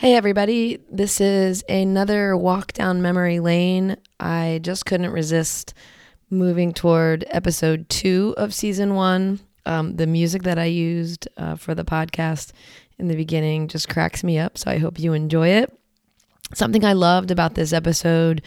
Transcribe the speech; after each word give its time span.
Hey, 0.00 0.14
everybody. 0.14 0.78
This 0.88 1.20
is 1.20 1.64
another 1.68 2.36
walk 2.36 2.72
down 2.72 3.02
memory 3.02 3.40
lane. 3.40 3.96
I 4.20 4.60
just 4.62 4.86
couldn't 4.86 5.10
resist 5.10 5.74
moving 6.30 6.72
toward 6.72 7.24
episode 7.30 7.88
two 7.88 8.32
of 8.36 8.54
season 8.54 8.94
one. 8.94 9.40
Um, 9.66 9.96
the 9.96 10.06
music 10.06 10.44
that 10.44 10.56
I 10.56 10.66
used 10.66 11.26
uh, 11.36 11.56
for 11.56 11.74
the 11.74 11.84
podcast 11.84 12.52
in 12.96 13.08
the 13.08 13.16
beginning 13.16 13.66
just 13.66 13.88
cracks 13.88 14.22
me 14.22 14.38
up. 14.38 14.56
So 14.56 14.70
I 14.70 14.78
hope 14.78 15.00
you 15.00 15.14
enjoy 15.14 15.48
it. 15.48 15.76
Something 16.54 16.84
I 16.84 16.92
loved 16.92 17.32
about 17.32 17.56
this 17.56 17.72
episode 17.72 18.40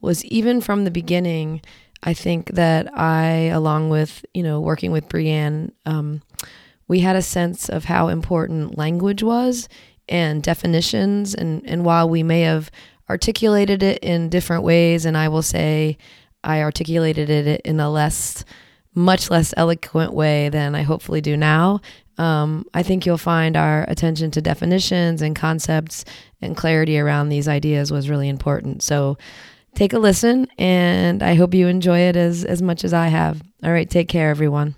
was 0.00 0.24
even 0.24 0.60
from 0.60 0.82
the 0.82 0.90
beginning, 0.90 1.62
I 2.02 2.14
think 2.14 2.50
that 2.54 2.92
I, 2.98 3.52
along 3.54 3.90
with, 3.90 4.24
you 4.34 4.42
know, 4.42 4.60
working 4.60 4.90
with 4.90 5.08
Brienne, 5.08 5.70
um, 5.86 6.22
we 6.88 6.98
had 6.98 7.14
a 7.14 7.22
sense 7.22 7.68
of 7.68 7.84
how 7.84 8.08
important 8.08 8.76
language 8.76 9.22
was 9.22 9.68
and 10.08 10.42
definitions. 10.42 11.34
And, 11.34 11.62
and 11.66 11.84
while 11.84 12.08
we 12.08 12.22
may 12.22 12.42
have 12.42 12.70
articulated 13.08 13.82
it 13.82 13.98
in 14.02 14.28
different 14.28 14.62
ways, 14.62 15.04
and 15.04 15.16
I 15.16 15.28
will 15.28 15.42
say 15.42 15.96
I 16.44 16.62
articulated 16.62 17.30
it 17.30 17.60
in 17.64 17.80
a 17.80 17.90
less, 17.90 18.44
much 18.94 19.30
less 19.30 19.52
eloquent 19.56 20.12
way 20.12 20.48
than 20.48 20.74
I 20.74 20.82
hopefully 20.82 21.20
do 21.20 21.36
now, 21.36 21.80
um, 22.18 22.64
I 22.72 22.82
think 22.82 23.04
you'll 23.04 23.18
find 23.18 23.56
our 23.56 23.84
attention 23.88 24.30
to 24.32 24.40
definitions 24.40 25.22
and 25.22 25.36
concepts 25.36 26.04
and 26.40 26.56
clarity 26.56 26.98
around 26.98 27.28
these 27.28 27.48
ideas 27.48 27.92
was 27.92 28.08
really 28.08 28.28
important. 28.28 28.82
So 28.82 29.18
take 29.74 29.92
a 29.92 29.98
listen, 29.98 30.48
and 30.56 31.22
I 31.22 31.34
hope 31.34 31.52
you 31.52 31.68
enjoy 31.68 32.00
it 32.00 32.16
as, 32.16 32.44
as 32.44 32.62
much 32.62 32.84
as 32.84 32.94
I 32.94 33.08
have. 33.08 33.42
All 33.62 33.70
right, 33.70 33.88
take 33.88 34.08
care, 34.08 34.30
everyone. 34.30 34.76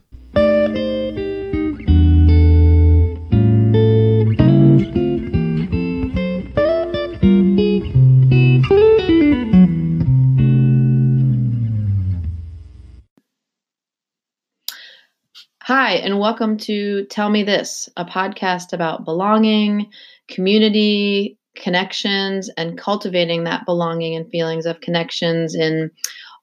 Hi, 15.89 15.95
and 15.95 16.19
welcome 16.19 16.59
to 16.59 17.07
Tell 17.07 17.31
Me 17.31 17.43
This, 17.43 17.89
a 17.97 18.05
podcast 18.05 18.75
about 18.75 19.07
belonging, 19.07 19.91
community, 20.29 21.39
connections, 21.57 22.51
and 22.59 22.77
cultivating 22.77 23.45
that 23.45 23.65
belonging 23.65 24.15
and 24.15 24.29
feelings 24.29 24.67
of 24.67 24.83
connections 24.83 25.55
in 25.55 25.91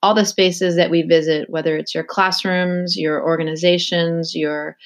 all 0.01 0.15
the 0.15 0.25
spaces 0.25 0.75
that 0.77 0.89
we 0.89 1.03
visit, 1.03 1.47
whether 1.47 1.77
it's 1.77 1.93
your 1.93 2.03
classrooms, 2.03 2.97
your 2.97 3.23
organizations, 3.23 4.33
your 4.33 4.77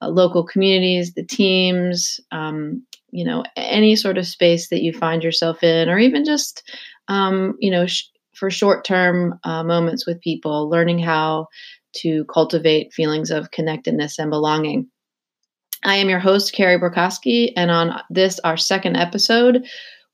uh, 0.00 0.10
local 0.10 0.46
communities, 0.46 1.14
the 1.14 1.24
teams, 1.24 2.20
um, 2.30 2.86
you 3.10 3.24
know, 3.24 3.42
any 3.56 3.96
sort 3.96 4.16
of 4.16 4.28
space 4.28 4.68
that 4.68 4.82
you 4.82 4.92
find 4.92 5.24
yourself 5.24 5.60
in, 5.64 5.88
or 5.88 5.98
even 5.98 6.24
just, 6.24 6.62
um, 7.08 7.56
you 7.58 7.68
know, 7.68 7.84
sh- 7.84 8.04
for 8.32 8.48
short 8.48 8.84
term 8.84 9.40
uh, 9.42 9.64
moments 9.64 10.06
with 10.06 10.20
people, 10.20 10.70
learning 10.70 11.00
how 11.00 11.48
to 11.96 12.24
cultivate 12.26 12.92
feelings 12.92 13.30
of 13.30 13.50
connectedness 13.50 14.18
and 14.18 14.30
belonging. 14.30 14.88
I 15.84 15.96
am 15.96 16.08
your 16.08 16.18
host, 16.18 16.54
Carrie 16.54 16.78
Borkowski, 16.78 17.52
and 17.56 17.70
on 17.70 18.00
this, 18.08 18.40
our 18.40 18.56
second 18.56 18.96
episode, 18.96 19.66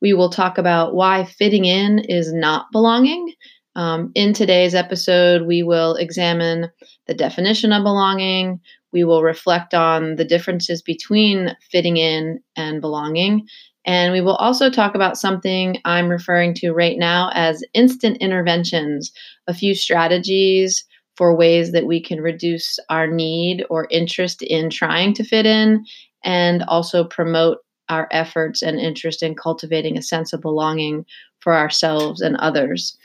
we 0.03 0.13
will 0.13 0.31
talk 0.31 0.59
about 0.59 0.95
why 0.95 1.25
fitting 1.25 1.65
in 1.65 2.01
is 2.01 2.33
not 2.33 2.67
belonging. 2.73 3.35
Um, 3.77 4.11
in 4.15 4.33
today's 4.33 4.75
episode, 4.75 5.43
we 5.47 5.63
will 5.63 5.95
examine 5.95 6.71
the 7.07 7.15
definition 7.15 7.73
of 7.73 7.85
belonging. 7.85 8.61
We 8.93 9.05
will 9.05 9.23
reflect 9.23 9.75
on 9.75 10.17
the 10.17 10.25
differences 10.25 10.83
between 10.83 11.57
fitting 11.71 11.97
in 11.97 12.41
and 12.57 12.81
belonging. 12.81 13.47
And 13.87 14.13
we 14.13 14.21
will 14.21 14.37
also 14.37 14.71
talk 14.71 14.95
about 14.95 15.17
something 15.17 15.81
I'm 15.85 16.09
referring 16.09 16.55
to 16.55 16.73
right 16.73 16.99
now 16.99 17.31
as 17.33 17.63
instant 17.73 18.19
interventions, 18.19 19.13
a 19.47 19.55
few 19.55 19.75
strategies 19.75 20.85
for 21.21 21.37
ways 21.37 21.73
that 21.73 21.85
we 21.85 22.03
can 22.03 22.23
reduce 22.23 22.79
our 22.89 23.07
need 23.07 23.63
or 23.69 23.87
interest 23.91 24.41
in 24.41 24.71
trying 24.71 25.13
to 25.13 25.23
fit 25.23 25.45
in 25.45 25.85
and 26.25 26.63
also 26.63 27.05
promote 27.05 27.59
our 27.91 28.09
efforts 28.11 28.63
and 28.63 28.81
interest 28.81 29.23
in 29.23 29.35
cultivating 29.35 29.99
a 29.99 30.03
sense 30.03 30.33
of 30.33 30.41
belonging 30.41 31.05
for 31.41 31.55
ourselves 31.55 32.23
and 32.23 32.37
others. 32.37 32.97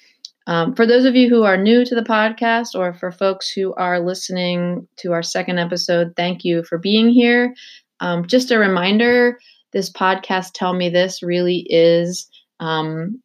Um, 0.47 0.73
for 0.75 0.85
those 0.85 1.03
of 1.03 1.13
you 1.13 1.27
who 1.27 1.43
are 1.43 1.57
new 1.57 1.83
to 1.83 1.93
the 1.93 2.03
podcast, 2.03 2.73
or 2.73 2.93
for 2.93 3.11
folks 3.11 3.51
who 3.51 3.73
are 3.73 3.99
listening 3.99 4.87
to 4.99 5.11
our 5.11 5.23
second 5.23 5.59
episode, 5.59 6.13
thank 6.15 6.45
you 6.45 6.63
for 6.63 6.77
being 6.77 7.09
here. 7.09 7.53
Um, 7.99 8.25
just 8.25 8.49
a 8.49 8.57
reminder 8.57 9.37
this 9.73 9.91
podcast, 9.91 10.51
Tell 10.53 10.71
Me 10.71 10.87
This, 10.87 11.21
really 11.21 11.67
is 11.69 12.29
um, 12.61 13.21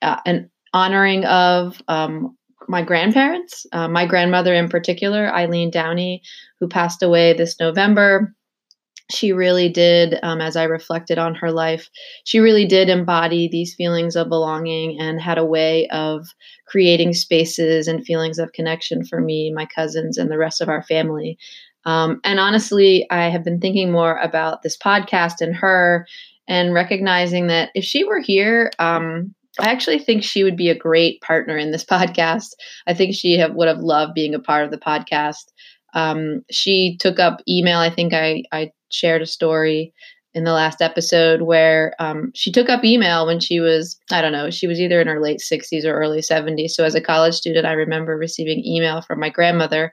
uh, 0.00 0.16
an 0.24 0.50
honoring 0.72 1.26
of 1.26 1.82
um, 1.88 2.34
my 2.70 2.82
grandparents, 2.82 3.66
uh, 3.72 3.88
my 3.88 4.06
grandmother 4.06 4.54
in 4.54 4.68
particular, 4.68 5.28
Eileen 5.34 5.70
Downey, 5.70 6.22
who 6.60 6.68
passed 6.68 7.02
away 7.02 7.32
this 7.32 7.58
November. 7.58 8.32
She 9.10 9.32
really 9.32 9.68
did, 9.68 10.20
um, 10.22 10.40
as 10.40 10.54
I 10.54 10.64
reflected 10.64 11.18
on 11.18 11.34
her 11.34 11.50
life, 11.50 11.90
she 12.24 12.38
really 12.38 12.64
did 12.64 12.88
embody 12.88 13.48
these 13.48 13.74
feelings 13.74 14.14
of 14.14 14.28
belonging 14.28 15.00
and 15.00 15.20
had 15.20 15.36
a 15.36 15.44
way 15.44 15.88
of 15.88 16.28
creating 16.68 17.12
spaces 17.14 17.88
and 17.88 18.06
feelings 18.06 18.38
of 18.38 18.52
connection 18.52 19.04
for 19.04 19.20
me, 19.20 19.52
my 19.52 19.66
cousins, 19.66 20.16
and 20.16 20.30
the 20.30 20.38
rest 20.38 20.60
of 20.60 20.68
our 20.68 20.84
family. 20.84 21.36
Um, 21.84 22.20
and 22.22 22.38
honestly, 22.38 23.04
I 23.10 23.30
have 23.30 23.42
been 23.42 23.58
thinking 23.58 23.90
more 23.90 24.16
about 24.18 24.62
this 24.62 24.78
podcast 24.78 25.40
and 25.40 25.56
her 25.56 26.06
and 26.46 26.72
recognizing 26.72 27.48
that 27.48 27.70
if 27.74 27.82
she 27.82 28.04
were 28.04 28.20
here, 28.20 28.70
um, 28.78 29.34
I 29.58 29.70
actually 29.70 29.98
think 29.98 30.22
she 30.22 30.44
would 30.44 30.56
be 30.56 30.70
a 30.70 30.78
great 30.78 31.20
partner 31.20 31.56
in 31.56 31.70
this 31.72 31.84
podcast. 31.90 32.50
I 32.86 32.94
think 32.94 33.14
she 33.14 33.38
have, 33.38 33.54
would 33.54 33.68
have 33.68 33.80
loved 33.80 34.14
being 34.14 34.34
a 34.34 34.40
part 34.40 34.64
of 34.64 34.70
the 34.70 34.78
podcast. 34.78 35.46
Um, 35.94 36.42
she 36.50 36.96
took 37.00 37.18
up 37.18 37.40
email. 37.48 37.78
I 37.78 37.90
think 37.90 38.12
I, 38.12 38.44
I 38.52 38.70
shared 38.90 39.22
a 39.22 39.26
story 39.26 39.92
in 40.32 40.44
the 40.44 40.52
last 40.52 40.80
episode 40.80 41.42
where 41.42 41.94
um, 41.98 42.30
she 42.34 42.52
took 42.52 42.68
up 42.68 42.84
email 42.84 43.26
when 43.26 43.40
she 43.40 43.58
was, 43.58 43.98
I 44.12 44.22
don't 44.22 44.30
know, 44.30 44.48
she 44.50 44.68
was 44.68 44.80
either 44.80 45.00
in 45.00 45.08
her 45.08 45.20
late 45.20 45.40
60s 45.40 45.84
or 45.84 45.92
early 45.92 46.20
70s. 46.20 46.70
So 46.70 46.84
as 46.84 46.94
a 46.94 47.00
college 47.00 47.34
student, 47.34 47.66
I 47.66 47.72
remember 47.72 48.16
receiving 48.16 48.64
email 48.64 49.02
from 49.02 49.18
my 49.18 49.28
grandmother. 49.28 49.92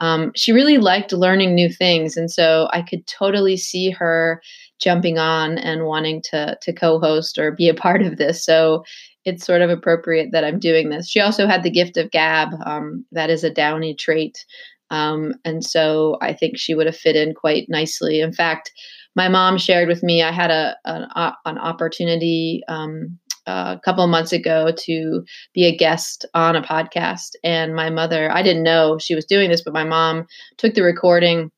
Um, 0.00 0.32
she 0.34 0.52
really 0.52 0.78
liked 0.78 1.12
learning 1.12 1.54
new 1.54 1.70
things. 1.70 2.16
And 2.16 2.30
so 2.30 2.68
I 2.72 2.82
could 2.82 3.06
totally 3.06 3.56
see 3.56 3.90
her 3.90 4.42
jumping 4.80 5.18
on 5.18 5.58
and 5.58 5.84
wanting 5.84 6.22
to 6.30 6.58
to 6.60 6.72
co-host 6.72 7.38
or 7.38 7.52
be 7.52 7.68
a 7.68 7.74
part 7.74 8.02
of 8.02 8.16
this. 8.16 8.44
So 8.44 8.84
it's 9.24 9.44
sort 9.44 9.62
of 9.62 9.70
appropriate 9.70 10.30
that 10.32 10.44
I'm 10.44 10.58
doing 10.58 10.88
this. 10.88 11.08
She 11.08 11.20
also 11.20 11.46
had 11.46 11.62
the 11.62 11.70
gift 11.70 11.96
of 11.96 12.10
gab. 12.10 12.48
Um, 12.64 13.04
that 13.12 13.30
is 13.30 13.44
a 13.44 13.50
Downey 13.50 13.94
trait. 13.94 14.44
Um, 14.90 15.34
and 15.44 15.64
so 15.64 16.16
I 16.20 16.32
think 16.32 16.56
she 16.56 16.74
would 16.74 16.86
have 16.86 16.96
fit 16.96 17.16
in 17.16 17.34
quite 17.34 17.68
nicely. 17.68 18.20
In 18.20 18.32
fact, 18.32 18.72
my 19.16 19.28
mom 19.28 19.58
shared 19.58 19.88
with 19.88 20.02
me 20.02 20.22
I 20.22 20.32
had 20.32 20.50
a 20.50 20.76
an, 20.84 21.06
an 21.44 21.58
opportunity 21.58 22.62
um, 22.68 23.18
a 23.46 23.80
couple 23.84 24.04
of 24.04 24.10
months 24.10 24.32
ago 24.32 24.72
to 24.78 25.24
be 25.54 25.64
a 25.66 25.76
guest 25.76 26.24
on 26.34 26.56
a 26.56 26.62
podcast, 26.62 27.30
and 27.44 27.74
my 27.74 27.90
mother 27.90 28.30
I 28.30 28.42
didn't 28.42 28.62
know 28.62 28.98
she 28.98 29.14
was 29.14 29.24
doing 29.24 29.50
this, 29.50 29.62
but 29.62 29.74
my 29.74 29.84
mom 29.84 30.26
took 30.58 30.74
the 30.74 30.82
recording 30.82 31.50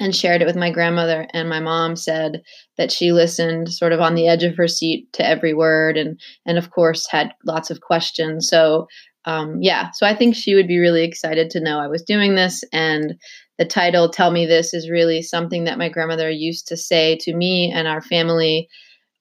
and 0.00 0.14
shared 0.14 0.42
it 0.42 0.46
with 0.46 0.56
my 0.56 0.70
grandmother 0.70 1.26
and 1.32 1.48
my 1.48 1.60
mom 1.60 1.96
said 1.96 2.42
that 2.76 2.92
she 2.92 3.12
listened 3.12 3.72
sort 3.72 3.92
of 3.92 4.00
on 4.00 4.14
the 4.14 4.28
edge 4.28 4.42
of 4.42 4.56
her 4.56 4.68
seat 4.68 5.10
to 5.12 5.26
every 5.26 5.54
word 5.54 5.96
and 5.96 6.20
and 6.44 6.58
of 6.58 6.70
course 6.70 7.06
had 7.10 7.32
lots 7.44 7.70
of 7.70 7.80
questions. 7.80 8.48
So 8.48 8.86
um, 9.24 9.58
yeah 9.60 9.90
so 9.90 10.06
i 10.06 10.14
think 10.14 10.36
she 10.36 10.54
would 10.54 10.68
be 10.68 10.78
really 10.78 11.02
excited 11.02 11.50
to 11.50 11.60
know 11.60 11.80
i 11.80 11.88
was 11.88 12.00
doing 12.00 12.36
this 12.36 12.62
and 12.72 13.16
the 13.58 13.64
title 13.64 14.08
tell 14.08 14.30
me 14.30 14.46
this 14.46 14.72
is 14.72 14.88
really 14.88 15.20
something 15.20 15.64
that 15.64 15.78
my 15.78 15.88
grandmother 15.88 16.30
used 16.30 16.68
to 16.68 16.76
say 16.76 17.16
to 17.22 17.34
me 17.34 17.72
and 17.74 17.88
our 17.88 18.00
family 18.00 18.68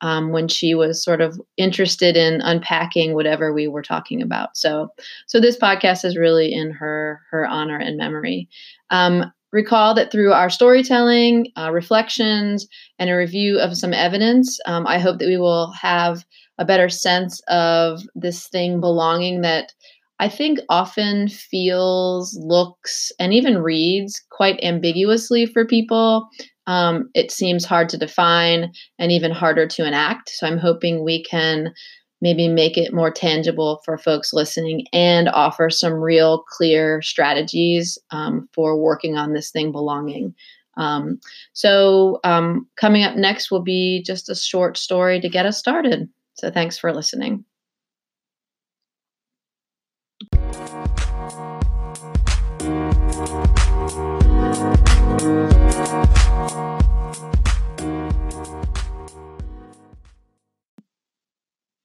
um, 0.02 0.32
when 0.32 0.48
she 0.48 0.76
was 0.76 1.04
sort 1.04 1.22
of 1.22 1.40
interested 1.58 2.18
in 2.18 2.42
unpacking 2.42 3.14
whatever 3.14 3.54
we 3.54 3.68
were 3.68 3.82
talking 3.82 4.22
about. 4.22 4.56
So 4.56 4.90
so 5.26 5.40
this 5.40 5.58
podcast 5.58 6.04
is 6.04 6.18
really 6.18 6.54
in 6.54 6.72
her 6.72 7.22
her 7.32 7.46
honor 7.46 7.78
and 7.78 7.98
memory. 7.98 8.50
Um, 8.90 9.32
Recall 9.56 9.94
that 9.94 10.12
through 10.12 10.34
our 10.34 10.50
storytelling, 10.50 11.48
uh, 11.58 11.72
reflections, 11.72 12.68
and 13.00 13.10
a 13.10 13.16
review 13.16 13.58
of 13.58 13.78
some 13.78 13.94
evidence, 13.94 14.60
um, 14.66 14.86
I 14.86 15.00
hope 15.00 15.18
that 15.20 15.30
we 15.30 15.38
will 15.38 15.72
have 15.72 16.26
a 16.58 16.66
better 16.66 16.90
sense 16.90 17.40
of 17.48 18.02
this 18.16 18.50
thing 18.50 18.82
belonging 18.82 19.44
that 19.44 19.72
I 20.20 20.28
think 20.28 20.60
often 20.68 21.30
feels, 21.30 22.38
looks, 22.38 23.14
and 23.18 23.34
even 23.34 23.60
reads 23.60 24.22
quite 24.30 24.62
ambiguously 24.62 25.46
for 25.46 25.66
people. 25.66 26.28
Um, 26.68 27.10
it 27.14 27.32
seems 27.32 27.64
hard 27.64 27.88
to 27.90 27.98
define 27.98 28.74
and 29.00 29.10
even 29.10 29.32
harder 29.32 29.68
to 29.68 29.88
enact. 29.88 30.32
So 30.32 30.48
I'm 30.48 30.58
hoping 30.58 31.02
we 31.02 31.24
can 31.24 31.74
maybe 32.22 32.48
make 32.48 32.78
it 32.78 32.94
more 32.94 33.12
tangible 33.12 33.82
for 33.86 33.98
folks 33.98 34.34
listening 34.34 34.86
and 34.94 35.30
offer 35.30 35.70
some 35.70 35.94
real 35.94 36.44
clear 36.50 37.02
strategies 37.02 37.98
um, 38.12 38.48
for 38.54 38.78
working 38.80 39.18
on 39.18 39.34
this 39.34 39.52
thing 39.52 39.72
belonging. 39.72 40.34
Um, 40.78 41.20
so, 41.54 42.20
um, 42.24 42.68
coming 42.76 43.04
up 43.04 43.16
next 43.16 43.50
will 43.50 43.64
be 43.64 44.04
just 44.06 44.30
a 44.30 44.36
short 44.36 44.78
story 44.78 45.22
to 45.22 45.30
get 45.30 45.46
us 45.46 45.58
started. 45.58 46.10
So, 46.34 46.52
thanks 46.52 46.78
for 46.78 46.94
listening. 46.94 47.46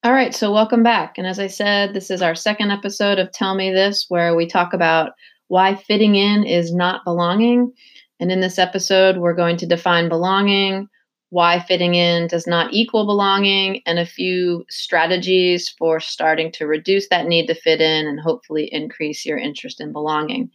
All 0.02 0.14
right, 0.14 0.34
so 0.34 0.50
welcome 0.50 0.82
back. 0.82 1.18
And 1.18 1.26
as 1.26 1.38
I 1.38 1.46
said, 1.46 1.92
this 1.92 2.10
is 2.10 2.22
our 2.22 2.34
second 2.34 2.70
episode 2.70 3.18
of 3.18 3.30
Tell 3.32 3.54
Me 3.54 3.70
This, 3.70 4.06
where 4.08 4.34
we 4.34 4.46
talk 4.46 4.72
about 4.72 5.12
why 5.48 5.74
fitting 5.74 6.14
in 6.14 6.42
is 6.42 6.72
not 6.74 7.04
belonging. 7.04 7.70
And 8.18 8.32
in 8.32 8.40
this 8.40 8.58
episode, 8.58 9.18
we're 9.18 9.34
going 9.34 9.58
to 9.58 9.66
define 9.66 10.08
belonging, 10.08 10.88
why 11.28 11.60
fitting 11.60 11.96
in 11.96 12.28
does 12.28 12.46
not 12.46 12.72
equal 12.72 13.04
belonging, 13.04 13.82
and 13.84 13.98
a 13.98 14.06
few 14.06 14.64
strategies 14.70 15.68
for 15.68 16.00
starting 16.00 16.50
to 16.52 16.66
reduce 16.66 17.10
that 17.10 17.26
need 17.26 17.46
to 17.48 17.54
fit 17.54 17.82
in 17.82 18.06
and 18.06 18.18
hopefully 18.18 18.72
increase 18.72 19.26
your 19.26 19.36
interest 19.36 19.82
in 19.82 19.92
belonging. 19.92 20.50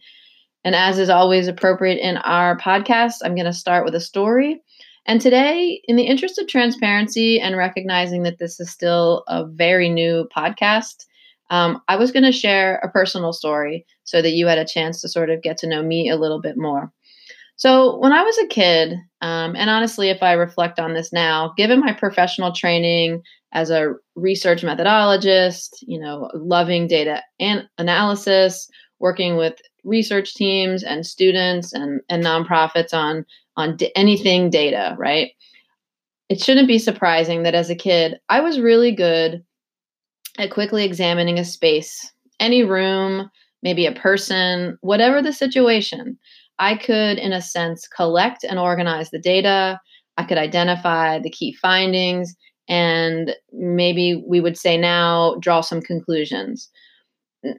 And 0.64 0.74
as 0.74 0.98
is 0.98 1.08
always 1.08 1.46
appropriate 1.46 2.00
in 2.00 2.16
our 2.16 2.58
podcast, 2.58 3.18
I'm 3.22 3.36
going 3.36 3.46
to 3.46 3.52
start 3.52 3.84
with 3.84 3.94
a 3.94 4.00
story 4.00 4.60
and 5.06 5.20
today, 5.20 5.80
in 5.84 5.96
the 5.96 6.04
interest 6.04 6.38
of 6.38 6.48
transparency 6.48 7.40
and 7.40 7.56
recognizing 7.56 8.22
that 8.24 8.38
this 8.38 8.60
is 8.60 8.70
still 8.70 9.24
a 9.28 9.46
very 9.46 9.88
new 9.88 10.28
podcast, 10.36 11.06
um, 11.50 11.80
I 11.88 11.96
was 11.96 12.10
going 12.10 12.24
to 12.24 12.32
share 12.32 12.76
a 12.82 12.90
personal 12.90 13.32
story 13.32 13.86
so 14.04 14.20
that 14.20 14.32
you 14.32 14.46
had 14.46 14.58
a 14.58 14.64
chance 14.64 15.00
to 15.00 15.08
sort 15.08 15.30
of 15.30 15.42
get 15.42 15.56
to 15.58 15.68
know 15.68 15.82
me 15.82 16.08
a 16.08 16.16
little 16.16 16.40
bit 16.40 16.56
more. 16.56 16.92
So, 17.56 17.98
when 17.98 18.12
I 18.12 18.22
was 18.22 18.36
a 18.38 18.48
kid, 18.48 18.94
um, 19.22 19.56
and 19.56 19.70
honestly, 19.70 20.10
if 20.10 20.22
I 20.22 20.32
reflect 20.32 20.78
on 20.78 20.94
this 20.94 21.12
now, 21.12 21.54
given 21.56 21.80
my 21.80 21.92
professional 21.92 22.52
training 22.52 23.22
as 23.52 23.70
a 23.70 23.94
research 24.16 24.62
methodologist, 24.62 25.70
you 25.82 25.98
know, 25.98 26.30
loving 26.34 26.86
data 26.86 27.22
and 27.40 27.66
analysis, 27.78 28.68
working 28.98 29.36
with 29.36 29.60
research 29.84 30.34
teams 30.34 30.82
and 30.82 31.06
students 31.06 31.72
and, 31.72 32.00
and 32.10 32.24
nonprofits 32.24 32.92
on 32.92 33.24
on 33.56 33.76
d- 33.76 33.92
anything 33.96 34.50
data, 34.50 34.94
right? 34.98 35.30
It 36.28 36.40
shouldn't 36.40 36.68
be 36.68 36.78
surprising 36.78 37.42
that 37.44 37.54
as 37.54 37.70
a 37.70 37.76
kid, 37.76 38.18
I 38.28 38.40
was 38.40 38.60
really 38.60 38.92
good 38.92 39.44
at 40.38 40.50
quickly 40.50 40.84
examining 40.84 41.38
a 41.38 41.44
space, 41.44 42.12
any 42.40 42.62
room, 42.62 43.30
maybe 43.62 43.86
a 43.86 43.92
person, 43.92 44.76
whatever 44.80 45.22
the 45.22 45.32
situation. 45.32 46.18
I 46.58 46.76
could, 46.76 47.18
in 47.18 47.32
a 47.32 47.42
sense, 47.42 47.86
collect 47.86 48.44
and 48.44 48.58
organize 48.58 49.10
the 49.10 49.18
data. 49.18 49.80
I 50.16 50.24
could 50.24 50.38
identify 50.38 51.18
the 51.18 51.30
key 51.30 51.52
findings, 51.60 52.34
and 52.68 53.34
maybe 53.52 54.22
we 54.26 54.40
would 54.40 54.56
say 54.56 54.76
now 54.76 55.36
draw 55.40 55.60
some 55.60 55.82
conclusions. 55.82 56.70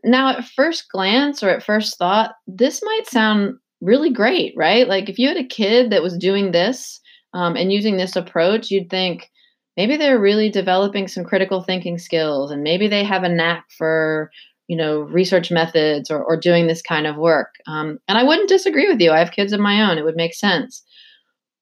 Now, 0.03 0.29
at 0.29 0.45
first 0.45 0.89
glance 0.91 1.43
or 1.43 1.49
at 1.49 1.63
first 1.63 1.97
thought, 1.97 2.33
this 2.47 2.81
might 2.83 3.07
sound 3.07 3.57
really 3.81 4.09
great, 4.11 4.53
right? 4.55 4.87
Like 4.87 5.09
if 5.09 5.19
you 5.19 5.27
had 5.27 5.37
a 5.37 5.43
kid 5.43 5.91
that 5.91 6.03
was 6.03 6.17
doing 6.17 6.51
this 6.51 6.99
um, 7.33 7.55
and 7.55 7.71
using 7.71 7.97
this 7.97 8.15
approach, 8.15 8.71
you'd 8.71 8.89
think 8.89 9.29
maybe 9.75 9.97
they're 9.97 10.19
really 10.19 10.49
developing 10.49 11.07
some 11.07 11.23
critical 11.23 11.61
thinking 11.61 11.97
skills 11.97 12.51
and 12.51 12.63
maybe 12.63 12.87
they 12.87 13.03
have 13.03 13.23
a 13.23 13.29
knack 13.29 13.65
for 13.77 14.31
you 14.67 14.75
know 14.75 15.01
research 15.01 15.51
methods 15.51 16.11
or, 16.11 16.23
or 16.23 16.35
doing 16.37 16.67
this 16.67 16.81
kind 16.81 17.07
of 17.07 17.15
work. 17.15 17.53
Um, 17.67 17.99
and 18.07 18.17
i 18.17 18.23
wouldn't 18.23 18.49
disagree 18.49 18.87
with 18.87 18.99
you. 18.99 19.11
I 19.11 19.19
have 19.19 19.31
kids 19.31 19.53
of 19.53 19.59
my 19.59 19.89
own. 19.89 19.97
It 19.97 20.03
would 20.05 20.15
make 20.15 20.33
sense. 20.33 20.83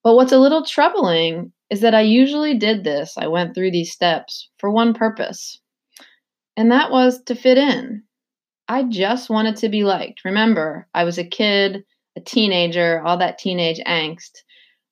But 0.03 0.15
what's 0.15 0.31
a 0.31 0.39
little 0.39 0.65
troubling 0.65 1.51
is 1.69 1.81
that 1.81 1.95
i 1.95 2.01
usually 2.01 2.57
did 2.57 2.83
this. 2.83 3.15
I 3.17 3.27
went 3.27 3.53
through 3.53 3.71
these 3.71 3.91
steps 3.91 4.49
for 4.57 4.71
one 4.71 4.93
purpose 4.93 5.59
and 6.57 6.71
that 6.71 6.91
was 6.91 7.21
to 7.23 7.35
fit 7.35 7.57
in. 7.57 8.03
I 8.67 8.83
just 8.83 9.29
wanted 9.29 9.57
to 9.57 9.69
be 9.69 9.83
liked. 9.83 10.25
Remember 10.25 10.87
i 10.93 11.03
was 11.03 11.17
a 11.17 11.23
kid 11.23 11.83
a 12.15 12.21
teenager, 12.21 13.01
all 13.05 13.17
that 13.17 13.37
teenage 13.37 13.79
angst. 13.85 14.31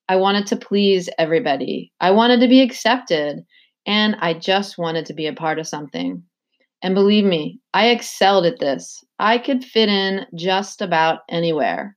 I 0.09 0.15
wanted 0.17 0.47
to 0.47 0.55
please 0.55 1.09
everybody. 1.17 1.91
I 2.01 2.11
wanted 2.11 2.39
to 2.41 2.47
be 2.47 2.61
accepted. 2.61 3.43
And 3.85 4.15
I 4.19 4.33
just 4.33 4.77
wanted 4.77 5.05
to 5.07 5.13
be 5.13 5.27
a 5.27 5.33
part 5.33 5.59
of 5.59 5.67
something. 5.67 6.23
And 6.81 6.95
believe 6.95 7.25
me, 7.25 7.59
I 7.73 7.87
excelled 7.87 8.45
at 8.45 8.59
this. 8.59 9.03
I 9.19 9.37
could 9.37 9.63
fit 9.63 9.89
in 9.89 10.25
just 10.35 10.81
about 10.81 11.19
anywhere. 11.29 11.95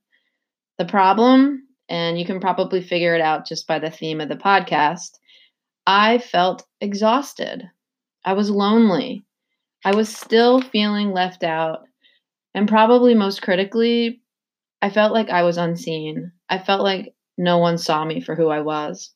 The 0.77 0.85
problem, 0.85 1.63
and 1.89 2.19
you 2.19 2.25
can 2.25 2.39
probably 2.39 2.81
figure 2.81 3.15
it 3.15 3.21
out 3.21 3.45
just 3.45 3.67
by 3.67 3.79
the 3.79 3.91
theme 3.91 4.21
of 4.21 4.29
the 4.29 4.35
podcast, 4.35 5.11
I 5.85 6.19
felt 6.19 6.65
exhausted. 6.81 7.63
I 8.25 8.33
was 8.33 8.49
lonely. 8.49 9.25
I 9.85 9.95
was 9.95 10.13
still 10.13 10.61
feeling 10.61 11.11
left 11.11 11.43
out. 11.43 11.79
And 12.53 12.67
probably 12.67 13.13
most 13.13 13.41
critically, 13.41 14.21
I 14.81 14.89
felt 14.89 15.13
like 15.13 15.29
I 15.29 15.43
was 15.43 15.57
unseen. 15.57 16.31
I 16.49 16.57
felt 16.59 16.83
like 16.83 17.13
no 17.37 17.57
one 17.57 17.77
saw 17.77 18.05
me 18.05 18.21
for 18.21 18.35
who 18.35 18.49
I 18.49 18.61
was. 18.61 19.11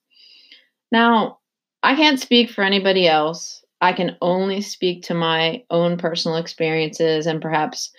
Now, 0.91 1.39
I 1.83 1.95
can't 1.95 2.19
speak 2.19 2.49
for 2.49 2.63
anybody 2.63 3.07
else. 3.07 3.63
I 3.81 3.93
can 3.93 4.15
only 4.21 4.61
speak 4.61 5.03
to 5.03 5.13
my 5.13 5.63
own 5.69 5.97
personal 5.97 6.37
experiences 6.37 7.25
and 7.25 7.41
perhaps 7.41 7.91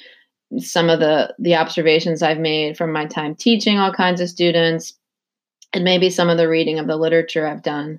some 0.58 0.90
of 0.90 1.00
the 1.00 1.34
the 1.38 1.54
observations 1.56 2.22
I've 2.22 2.38
made 2.38 2.76
from 2.76 2.92
my 2.92 3.06
time 3.06 3.34
teaching 3.34 3.78
all 3.78 3.92
kinds 3.92 4.20
of 4.20 4.28
students 4.28 4.92
and 5.72 5.82
maybe 5.82 6.10
some 6.10 6.28
of 6.28 6.36
the 6.36 6.48
reading 6.48 6.78
of 6.78 6.86
the 6.86 6.96
literature 6.96 7.46
I've 7.46 7.62
done. 7.62 7.98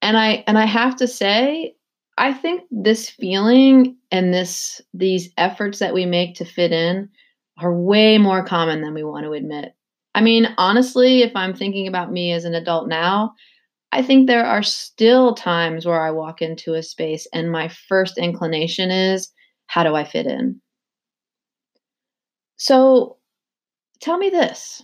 And 0.00 0.16
I 0.16 0.42
and 0.46 0.58
I 0.58 0.64
have 0.64 0.96
to 0.96 1.06
say 1.06 1.74
I 2.18 2.32
think 2.32 2.62
this 2.70 3.08
feeling 3.08 3.96
and 4.10 4.32
this 4.32 4.80
these 4.94 5.30
efforts 5.36 5.78
that 5.78 5.94
we 5.94 6.06
make 6.06 6.34
to 6.36 6.44
fit 6.44 6.72
in 6.72 7.08
are 7.58 7.74
way 7.74 8.18
more 8.18 8.44
common 8.44 8.80
than 8.80 8.94
we 8.94 9.02
want 9.02 9.24
to 9.24 9.32
admit. 9.32 9.74
I 10.14 10.20
mean, 10.20 10.54
honestly, 10.58 11.22
if 11.22 11.32
I'm 11.34 11.54
thinking 11.54 11.86
about 11.86 12.12
me 12.12 12.32
as 12.32 12.44
an 12.44 12.54
adult 12.54 12.88
now, 12.88 13.34
I 13.92 14.02
think 14.02 14.26
there 14.26 14.44
are 14.44 14.62
still 14.62 15.34
times 15.34 15.84
where 15.84 16.00
I 16.00 16.10
walk 16.10 16.40
into 16.40 16.74
a 16.74 16.82
space 16.82 17.26
and 17.32 17.50
my 17.50 17.68
first 17.68 18.18
inclination 18.18 18.90
is, 18.90 19.30
how 19.66 19.82
do 19.84 19.94
I 19.94 20.04
fit 20.04 20.26
in? 20.26 20.60
So 22.56 23.18
tell 24.00 24.18
me 24.18 24.30
this 24.30 24.82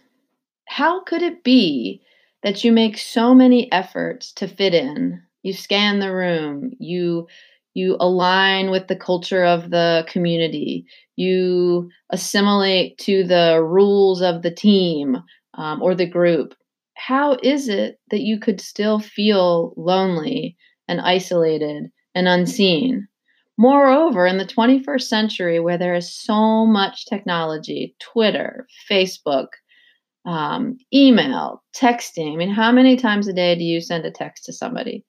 how 0.66 1.02
could 1.04 1.22
it 1.22 1.42
be 1.42 2.02
that 2.42 2.62
you 2.62 2.72
make 2.72 2.98
so 2.98 3.34
many 3.34 3.70
efforts 3.72 4.32
to 4.34 4.46
fit 4.46 4.75
in? 4.75 5.22
You 5.42 5.52
scan 5.52 5.98
the 5.98 6.14
room, 6.14 6.72
you 6.78 7.26
you 7.78 7.97
align 8.00 8.70
with 8.70 8.88
the 8.88 8.97
culture 8.97 9.44
of 9.44 9.70
the 9.70 10.04
community, 10.08 10.85
you 11.16 11.88
assimilate 12.11 12.99
to 12.99 13.25
the 13.25 13.62
rules 13.62 14.20
of 14.20 14.42
the 14.42 14.50
team 14.50 15.16
um, 15.54 15.80
or 15.80 15.94
the 15.94 16.06
group. 16.06 16.54
How 16.94 17.38
is 17.42 17.68
it 17.68 18.00
that 18.11 18.23
you 18.23 18.40
could 18.40 18.61
still 18.61 18.99
feel 18.99 19.73
lonely 19.76 20.56
and 20.88 21.00
isolated 21.00 21.85
and 22.14 22.28
unseen? 22.28 23.06
Moreover, 23.56 24.26
in 24.26 24.38
the 24.38 24.44
21st 24.44 25.02
century, 25.02 25.61
where 25.61 25.78
there 25.78 25.94
is 25.94 26.12
so 26.12 26.66
much 26.66 27.06
technology 27.06 27.94
Twitter, 28.00 28.66
Facebook, 28.90 29.49
um, 30.26 30.76
email, 30.92 31.62
texting 31.75 32.35
I 32.35 32.37
mean, 32.37 32.50
how 32.50 32.70
many 32.70 32.97
times 32.97 33.28
a 33.28 33.32
day 33.32 33.54
do 33.56 33.64
you 33.64 33.80
send 33.80 34.04
a 34.04 34.11
text 34.11 34.44
to 34.44 34.52
somebody? 34.52 35.04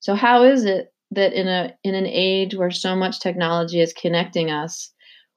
So, 0.00 0.14
how 0.14 0.42
is 0.42 0.64
it 0.64 0.93
that 1.10 1.32
in 1.32 1.48
a 1.48 1.74
in 1.82 1.94
an 1.94 2.06
age 2.06 2.54
where 2.54 2.70
so 2.70 2.96
much 2.96 3.20
technology 3.20 3.80
is 3.80 3.92
connecting 3.92 4.50
us, 4.50 4.92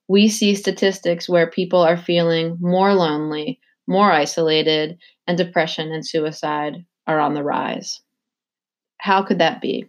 we 0.08 0.28
see 0.28 0.56
statistics 0.56 1.28
where 1.28 1.50
people 1.50 1.80
are 1.80 1.98
feeling 1.98 2.58
more 2.60 2.94
lonely, 2.94 3.60
more 3.88 4.12
isolated, 4.12 4.98
and 5.28 5.38
depression 5.38 5.92
and 5.92 6.06
suicide 6.06 6.86
are 7.06 7.20
on 7.20 7.34
the 7.34 7.44
rise. 7.44 8.02
How 9.00 9.24
could 9.24 9.40
that 9.40 9.62
be? 9.62 9.88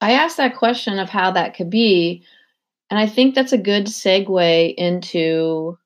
I 0.00 0.12
asked 0.12 0.36
that 0.36 0.56
question 0.56 0.98
of 0.98 1.08
how 1.08 1.30
that 1.32 1.54
could 1.54 1.70
be, 1.70 2.22
and 2.90 2.98
I 2.98 3.06
think 3.06 3.34
that's 3.34 3.52
a 3.52 3.58
good 3.58 3.86
segue 3.86 4.74
into 4.76 5.78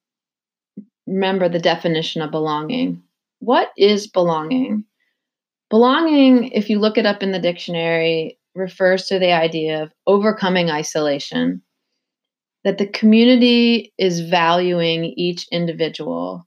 remember 1.07 1.49
the 1.49 1.59
definition 1.59 2.23
of 2.23 2.31
belonging. 2.31 3.03
What 3.41 3.71
is 3.77 4.07
belonging? 4.07 4.85
Belonging, 5.71 6.49
if 6.51 6.69
you 6.69 6.79
look 6.79 6.99
it 6.99 7.07
up 7.07 7.23
in 7.23 7.33
the 7.33 7.39
dictionary, 7.39 8.39
refers 8.55 9.07
to 9.07 9.19
the 9.19 9.33
idea 9.33 9.83
of 9.83 9.93
overcoming 10.07 10.71
isolation, 10.71 11.63
that 12.65 12.79
the 12.79 12.87
community 12.87 13.93
is 13.97 14.21
valuing 14.21 15.05
each 15.05 15.47
individual, 15.51 16.47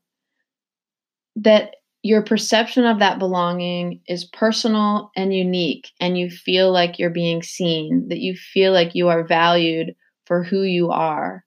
that 1.36 1.75
your 2.03 2.22
perception 2.22 2.86
of 2.86 3.00
that 3.00 3.17
belonging 3.17 4.01
is 4.07 4.25
personal 4.25 5.12
and 5.15 5.33
unique, 5.33 5.89
and 6.01 6.17
you 6.17 6.29
feel 6.29 6.72
like 6.72 7.00
you're 7.00 7.10
being 7.10 7.41
seen, 7.41 8.07
that 8.10 8.19
you 8.19 8.36
feel 8.36 8.74
like 8.74 8.93
you 8.93 9.07
are 9.10 9.24
valued 9.25 9.95
for 10.25 10.43
who 10.43 10.63
you 10.63 10.91
are. 10.91 11.45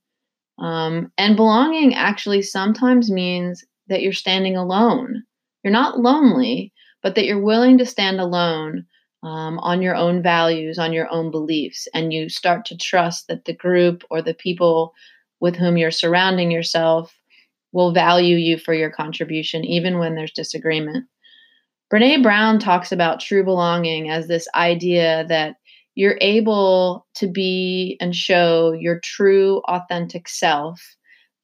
Um, 0.58 1.12
and 1.18 1.36
belonging 1.36 1.94
actually 1.94 2.42
sometimes 2.42 3.10
means 3.10 3.64
that 3.88 4.02
you're 4.02 4.12
standing 4.12 4.56
alone. 4.56 5.22
You're 5.62 5.72
not 5.72 6.00
lonely, 6.00 6.72
but 7.02 7.14
that 7.14 7.26
you're 7.26 7.40
willing 7.42 7.78
to 7.78 7.86
stand 7.86 8.20
alone 8.20 8.86
um, 9.22 9.58
on 9.60 9.82
your 9.82 9.94
own 9.94 10.22
values, 10.22 10.78
on 10.78 10.92
your 10.92 11.10
own 11.10 11.30
beliefs, 11.30 11.88
and 11.94 12.12
you 12.12 12.28
start 12.28 12.64
to 12.66 12.76
trust 12.76 13.28
that 13.28 13.44
the 13.44 13.54
group 13.54 14.04
or 14.10 14.22
the 14.22 14.34
people 14.34 14.94
with 15.40 15.56
whom 15.56 15.76
you're 15.76 15.90
surrounding 15.90 16.50
yourself 16.50 17.15
will 17.76 17.92
value 17.92 18.36
you 18.36 18.56
for 18.56 18.72
your 18.72 18.88
contribution, 18.88 19.62
even 19.62 19.98
when 19.98 20.14
there's 20.14 20.32
disagreement. 20.32 21.04
Brene 21.92 22.22
Brown 22.22 22.58
talks 22.58 22.90
about 22.90 23.20
true 23.20 23.44
belonging 23.44 24.08
as 24.08 24.28
this 24.28 24.48
idea 24.54 25.26
that 25.28 25.56
you're 25.94 26.16
able 26.22 27.06
to 27.16 27.28
be 27.28 27.98
and 28.00 28.16
show 28.16 28.72
your 28.72 28.98
true, 29.04 29.58
authentic 29.68 30.26
self, 30.26 30.80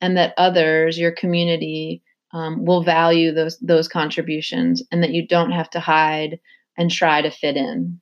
and 0.00 0.16
that 0.16 0.32
others, 0.38 0.98
your 0.98 1.12
community, 1.12 2.02
um, 2.32 2.64
will 2.64 2.82
value 2.82 3.30
those 3.30 3.58
those 3.58 3.86
contributions, 3.86 4.82
and 4.90 5.02
that 5.02 5.12
you 5.12 5.26
don't 5.26 5.52
have 5.52 5.68
to 5.68 5.80
hide 5.80 6.40
and 6.78 6.90
try 6.90 7.20
to 7.20 7.30
fit 7.30 7.58
in. 7.58 8.00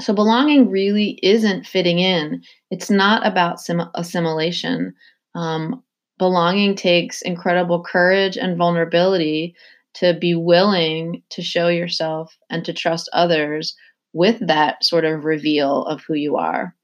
So 0.00 0.14
belonging 0.14 0.70
really 0.70 1.18
isn't 1.24 1.66
fitting 1.66 1.98
in. 1.98 2.44
It's 2.70 2.88
not 2.88 3.26
about 3.26 3.60
sim- 3.60 3.90
assimilation. 3.96 4.94
Um, 5.34 5.82
belonging 6.20 6.74
takes 6.74 7.22
incredible 7.22 7.82
courage 7.82 8.36
and 8.36 8.58
vulnerability 8.58 9.56
to 9.94 10.12
be 10.12 10.34
willing 10.34 11.22
to 11.30 11.40
show 11.40 11.68
yourself 11.68 12.36
and 12.50 12.62
to 12.66 12.74
trust 12.74 13.08
others 13.14 13.74
with 14.12 14.38
that 14.46 14.84
sort 14.84 15.06
of 15.06 15.24
reveal 15.24 15.82
of 15.86 16.02
who 16.02 16.12
you 16.12 16.36
are. 16.36 16.76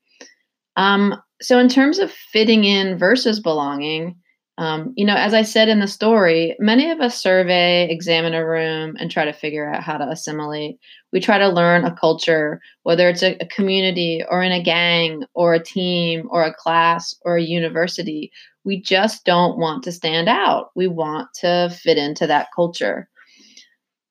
Um, 0.76 1.20
so, 1.42 1.58
in 1.58 1.68
terms 1.68 1.98
of 1.98 2.10
fitting 2.10 2.64
in 2.64 2.96
versus 2.96 3.38
belonging, 3.38 4.16
um, 4.58 4.94
you 4.96 5.04
know, 5.04 5.16
as 5.16 5.34
I 5.34 5.42
said 5.42 5.68
in 5.68 5.80
the 5.80 5.86
story, 5.86 6.56
many 6.58 6.90
of 6.90 7.00
us 7.00 7.20
survey, 7.20 7.88
examine 7.90 8.32
a 8.32 8.46
room, 8.46 8.96
and 8.98 9.10
try 9.10 9.26
to 9.26 9.32
figure 9.32 9.68
out 9.68 9.82
how 9.82 9.98
to 9.98 10.08
assimilate. 10.08 10.78
We 11.12 11.20
try 11.20 11.36
to 11.36 11.48
learn 11.48 11.84
a 11.84 11.94
culture, 11.94 12.60
whether 12.82 13.08
it's 13.08 13.22
a, 13.22 13.36
a 13.40 13.46
community 13.46 14.24
or 14.30 14.42
in 14.42 14.52
a 14.52 14.62
gang 14.62 15.24
or 15.34 15.52
a 15.52 15.62
team 15.62 16.26
or 16.30 16.42
a 16.42 16.54
class 16.54 17.14
or 17.22 17.36
a 17.36 17.42
university. 17.42 18.32
We 18.64 18.80
just 18.80 19.26
don't 19.26 19.58
want 19.58 19.84
to 19.84 19.92
stand 19.92 20.28
out. 20.28 20.70
We 20.74 20.88
want 20.88 21.34
to 21.40 21.70
fit 21.82 21.98
into 21.98 22.26
that 22.26 22.48
culture. 22.54 23.08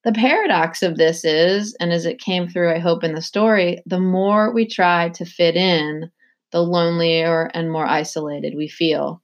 The 0.04 0.12
paradox 0.12 0.84
of 0.84 0.98
this 0.98 1.26
is, 1.26 1.76
and 1.80 1.92
as 1.92 2.06
it 2.06 2.20
came 2.20 2.48
through, 2.48 2.72
I 2.72 2.78
hope, 2.78 3.04
in 3.04 3.16
the 3.16 3.22
story, 3.24 3.82
the 3.88 4.00
more 4.00 4.54
we 4.54 4.68
try 4.68 5.10
to 5.10 5.26
fit 5.26 5.56
in, 5.56 6.12
the 6.52 6.62
lonelier 6.62 7.50
and 7.56 7.72
more 7.72 7.88
isolated 7.88 8.54
we 8.56 8.68
feel. 8.68 9.24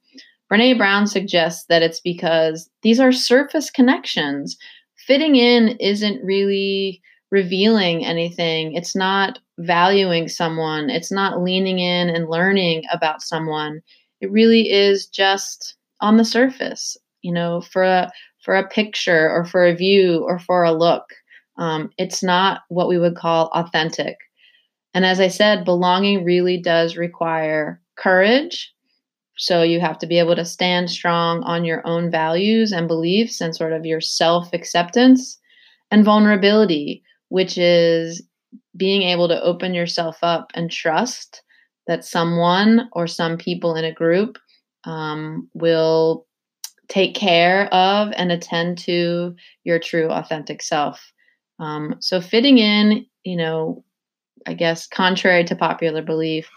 Brene 0.52 0.76
Brown 0.76 1.06
suggests 1.06 1.64
that 1.70 1.82
it's 1.82 2.00
because 2.00 2.68
these 2.82 3.00
are 3.00 3.10
surface 3.10 3.70
connections. 3.70 4.58
Fitting 4.96 5.36
in 5.36 5.76
isn't 5.80 6.22
really 6.22 7.00
revealing 7.30 8.04
anything, 8.04 8.74
it's 8.74 8.94
not 8.94 9.38
valuing 9.58 10.28
someone, 10.28 10.90
it's 10.90 11.10
not 11.10 11.42
leaning 11.42 11.78
in 11.78 12.10
and 12.10 12.28
learning 12.28 12.82
about 12.92 13.22
someone. 13.22 13.80
It 14.20 14.30
really 14.30 14.70
is 14.70 15.06
just 15.06 15.76
on 16.02 16.18
the 16.18 16.24
surface 16.24 16.96
you 17.22 17.32
know 17.32 17.60
for 17.60 17.82
a 17.82 18.10
for 18.44 18.56
a 18.56 18.68
picture 18.68 19.30
or 19.30 19.44
for 19.44 19.64
a 19.64 19.74
view 19.74 20.22
or 20.28 20.38
for 20.38 20.64
a 20.64 20.72
look. 20.72 21.04
Um, 21.56 21.90
it's 21.96 22.22
not 22.22 22.62
what 22.68 22.88
we 22.88 22.98
would 22.98 23.16
call 23.16 23.46
authentic. 23.54 24.16
And 24.92 25.06
as 25.06 25.18
i 25.18 25.28
said 25.28 25.64
belonging 25.64 26.24
really 26.24 26.60
does 26.60 26.98
require 26.98 27.80
courage 27.96 28.74
so 29.42 29.60
you 29.60 29.80
have 29.80 29.98
to 29.98 30.06
be 30.06 30.20
able 30.20 30.36
to 30.36 30.44
stand 30.44 30.88
strong 30.88 31.42
on 31.42 31.64
your 31.64 31.84
own 31.84 32.12
values 32.12 32.70
and 32.70 32.86
beliefs 32.86 33.40
and 33.40 33.56
sort 33.56 33.72
of 33.72 33.84
your 33.84 34.00
self 34.00 34.52
acceptance 34.52 35.36
and 35.90 36.04
vulnerability 36.04 37.02
which 37.28 37.58
is 37.58 38.22
being 38.76 39.02
able 39.02 39.26
to 39.26 39.42
open 39.42 39.74
yourself 39.74 40.18
up 40.22 40.52
and 40.54 40.70
trust 40.70 41.42
that 41.88 42.04
someone 42.04 42.88
or 42.92 43.08
some 43.08 43.36
people 43.36 43.74
in 43.74 43.84
a 43.84 43.92
group 43.92 44.38
um, 44.84 45.48
will 45.54 46.24
take 46.86 47.16
care 47.16 47.66
of 47.74 48.12
and 48.16 48.30
attend 48.30 48.78
to 48.78 49.34
your 49.64 49.80
true 49.80 50.08
authentic 50.08 50.62
self. 50.62 51.12
Um, 51.58 51.96
so 51.98 52.20
fitting 52.20 52.58
in, 52.58 53.06
you 53.24 53.36
know, 53.36 53.82
I 54.46 54.54
guess 54.54 54.86
contrary 54.86 55.42
to 55.44 55.56
popular 55.56 56.02
belief, 56.02 56.48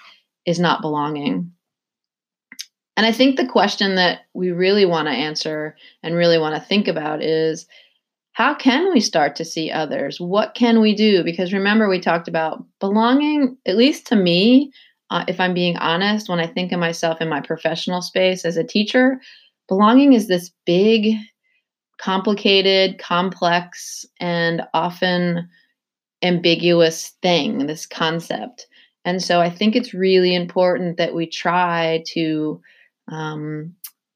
is 0.45 0.59
not 0.59 0.81
belonging. 0.81 1.51
And 2.97 3.05
I 3.05 3.11
think 3.11 3.35
the 3.35 3.47
question 3.47 3.95
that 3.95 4.21
we 4.33 4.51
really 4.51 4.85
want 4.85 5.07
to 5.07 5.13
answer 5.13 5.75
and 6.01 6.15
really 6.15 6.37
want 6.37 6.55
to 6.55 6.67
think 6.67 6.87
about 6.87 7.21
is 7.21 7.67
how 8.31 8.53
can 8.53 8.91
we 8.93 8.99
start 8.99 9.35
to 9.37 9.45
see 9.45 9.71
others? 9.71 10.19
What 10.19 10.55
can 10.55 10.81
we 10.81 10.93
do? 10.93 11.23
Because 11.23 11.53
remember, 11.53 11.87
we 11.87 11.99
talked 11.99 12.27
about 12.27 12.65
belonging, 12.79 13.57
at 13.65 13.77
least 13.77 14.07
to 14.07 14.15
me, 14.15 14.71
uh, 15.09 15.23
if 15.27 15.39
I'm 15.39 15.53
being 15.53 15.77
honest, 15.77 16.29
when 16.29 16.39
I 16.39 16.47
think 16.47 16.71
of 16.71 16.79
myself 16.79 17.21
in 17.21 17.29
my 17.29 17.39
professional 17.39 18.01
space 18.01 18.43
as 18.43 18.57
a 18.57 18.63
teacher, 18.63 19.21
belonging 19.67 20.13
is 20.13 20.27
this 20.27 20.51
big, 20.65 21.15
complicated, 21.97 22.99
complex, 22.99 24.05
and 24.19 24.63
often 24.73 25.47
ambiguous 26.21 27.13
thing, 27.21 27.67
this 27.67 27.85
concept. 27.85 28.67
And 29.05 29.21
so 29.21 29.39
I 29.39 29.49
think 29.49 29.75
it's 29.75 29.93
really 29.93 30.33
important 30.33 30.97
that 30.97 31.13
we 31.13 31.27
try 31.27 32.03
to, 32.13 32.59
um, 33.09 33.73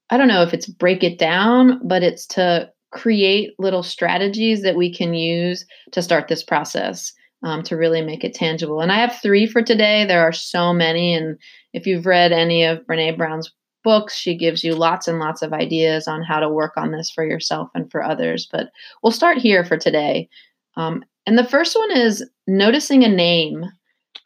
I 0.10 0.18
don't 0.18 0.28
know 0.28 0.42
if 0.42 0.54
it's 0.54 0.68
break 0.68 1.04
it 1.04 1.18
down, 1.18 1.80
but 1.88 2.04
it's 2.04 2.26
to 2.28 2.72
create 2.92 3.54
little 3.60 3.84
strategies 3.84 4.64
that 4.64 4.76
we 4.76 4.94
can 4.94 5.14
use 5.14 5.66
to 5.92 6.02
start 6.02 6.28
this 6.28 6.44
process 6.44 7.14
um, 7.44 7.64
to 7.64 7.78
really 7.78 8.02
make 8.02 8.24
it 8.24 8.34
tangible. 8.34 8.82
And 8.82 8.92
I 8.92 8.98
have 8.98 9.20
three 9.22 9.46
for 9.46 9.62
today. 9.62 10.06
There 10.06 10.22
are 10.22 10.34
so 10.34 10.74
many. 10.74 11.14
And 11.14 11.38
if 11.74 11.86
you've 11.86 12.06
read 12.06 12.32
any 12.32 12.64
of 12.64 12.80
Brene 12.86 13.18
Brown's 13.18 13.52
books, 13.84 14.16
she 14.16 14.36
gives 14.36 14.64
you 14.64 14.76
lots 14.76 15.08
and 15.08 15.20
lots 15.20 15.42
of 15.42 15.54
ideas 15.54 16.08
on 16.08 16.24
how 16.24 16.40
to 16.40 16.50
work 16.50 16.74
on 16.76 16.92
this 16.92 17.10
for 17.10 17.24
yourself 17.24 17.70
and 17.76 17.90
for 17.92 18.04
others. 18.04 18.48
But 18.52 18.72
we'll 19.02 19.12
start 19.12 19.38
here 19.38 19.64
for 19.64 19.78
today. 19.78 20.28
Um, 20.76 21.04
and 21.26 21.38
the 21.38 21.48
first 21.48 21.78
one 21.78 21.92
is 21.92 22.28
noticing 22.48 23.04
a 23.04 23.10
name. 23.10 23.66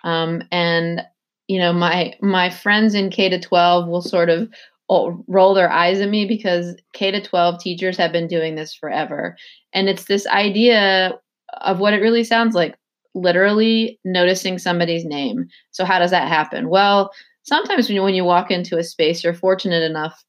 Um, 0.03 0.43
and 0.51 1.01
you 1.47 1.59
know, 1.59 1.73
my 1.73 2.13
my 2.21 2.49
friends 2.49 2.93
in 2.93 3.09
K 3.09 3.29
to 3.29 3.39
12 3.39 3.87
will 3.87 4.01
sort 4.01 4.29
of 4.29 4.49
oh, 4.89 5.23
roll 5.27 5.53
their 5.53 5.71
eyes 5.71 6.01
at 6.01 6.09
me 6.09 6.25
because 6.25 6.75
K 6.93 7.11
to 7.11 7.21
12 7.21 7.59
teachers 7.59 7.97
have 7.97 8.11
been 8.11 8.27
doing 8.27 8.55
this 8.55 8.73
forever. 8.73 9.35
And 9.73 9.89
it's 9.89 10.05
this 10.05 10.27
idea 10.27 11.13
of 11.61 11.79
what 11.79 11.93
it 11.93 12.01
really 12.01 12.23
sounds 12.23 12.55
like 12.55 12.77
literally 13.15 13.99
noticing 14.03 14.57
somebody's 14.57 15.05
name. 15.05 15.47
So 15.71 15.85
how 15.85 15.99
does 15.99 16.11
that 16.11 16.27
happen? 16.27 16.69
Well, 16.69 17.11
sometimes 17.43 17.87
when 17.87 17.95
you, 17.95 18.03
when 18.03 18.15
you 18.15 18.23
walk 18.23 18.51
into 18.51 18.77
a 18.77 18.83
space, 18.83 19.23
you're 19.23 19.33
fortunate 19.33 19.83
enough 19.83 20.23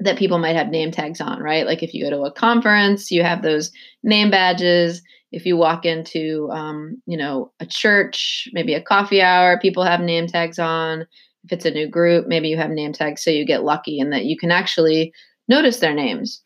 that 0.00 0.18
people 0.18 0.38
might 0.38 0.56
have 0.56 0.68
name 0.68 0.90
tags 0.90 1.20
on, 1.20 1.40
right? 1.40 1.66
Like 1.66 1.82
if 1.82 1.94
you 1.94 2.04
go 2.04 2.10
to 2.10 2.22
a 2.22 2.32
conference, 2.32 3.10
you 3.10 3.22
have 3.22 3.42
those 3.42 3.70
name 4.02 4.30
badges. 4.30 5.02
If 5.32 5.46
you 5.46 5.56
walk 5.56 5.84
into, 5.84 6.48
um, 6.52 7.00
you 7.06 7.16
know, 7.16 7.52
a 7.58 7.66
church, 7.66 8.48
maybe 8.52 8.74
a 8.74 8.82
coffee 8.82 9.22
hour, 9.22 9.58
people 9.58 9.82
have 9.82 10.00
name 10.00 10.26
tags 10.26 10.58
on. 10.58 11.06
If 11.44 11.52
it's 11.52 11.64
a 11.64 11.70
new 11.70 11.88
group, 11.88 12.28
maybe 12.28 12.48
you 12.48 12.56
have 12.56 12.70
name 12.70 12.92
tags, 12.92 13.24
so 13.24 13.30
you 13.30 13.44
get 13.44 13.64
lucky 13.64 13.98
and 13.98 14.12
that 14.12 14.26
you 14.26 14.36
can 14.38 14.50
actually 14.50 15.12
notice 15.48 15.80
their 15.80 15.94
names 15.94 16.42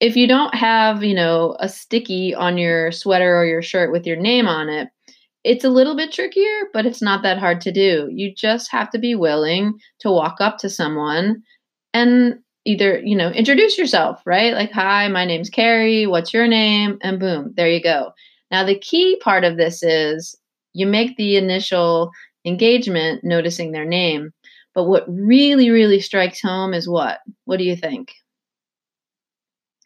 if 0.00 0.16
you 0.16 0.26
don't 0.26 0.54
have, 0.54 1.02
you 1.02 1.14
know, 1.14 1.56
a 1.60 1.68
sticky 1.68 2.34
on 2.34 2.58
your 2.58 2.92
sweater 2.92 3.36
or 3.36 3.46
your 3.46 3.62
shirt 3.62 3.92
with 3.92 4.06
your 4.06 4.16
name 4.16 4.46
on 4.46 4.68
it, 4.68 4.88
it's 5.44 5.64
a 5.64 5.70
little 5.70 5.96
bit 5.96 6.12
trickier, 6.12 6.68
but 6.72 6.86
it's 6.86 7.00
not 7.00 7.22
that 7.22 7.38
hard 7.38 7.60
to 7.62 7.72
do. 7.72 8.08
You 8.12 8.34
just 8.34 8.70
have 8.70 8.90
to 8.90 8.98
be 8.98 9.14
willing 9.14 9.74
to 10.00 10.10
walk 10.10 10.36
up 10.40 10.58
to 10.58 10.68
someone 10.68 11.42
and 11.94 12.38
either, 12.66 13.00
you 13.00 13.16
know, 13.16 13.30
introduce 13.30 13.78
yourself, 13.78 14.20
right? 14.26 14.52
Like, 14.52 14.72
hi, 14.72 15.08
my 15.08 15.24
name's 15.24 15.48
Carrie. 15.48 16.06
What's 16.06 16.34
your 16.34 16.46
name? 16.46 16.98
And 17.02 17.18
boom, 17.18 17.54
there 17.56 17.70
you 17.70 17.82
go. 17.82 18.12
Now, 18.50 18.64
the 18.64 18.78
key 18.78 19.18
part 19.22 19.44
of 19.44 19.56
this 19.56 19.82
is 19.82 20.36
you 20.74 20.86
make 20.86 21.16
the 21.16 21.36
initial 21.36 22.10
engagement 22.44 23.24
noticing 23.24 23.72
their 23.72 23.84
name. 23.86 24.32
But 24.74 24.84
what 24.84 25.04
really, 25.08 25.70
really 25.70 26.00
strikes 26.00 26.42
home 26.42 26.74
is 26.74 26.88
what? 26.88 27.20
What 27.46 27.56
do 27.56 27.64
you 27.64 27.76
think? 27.76 28.12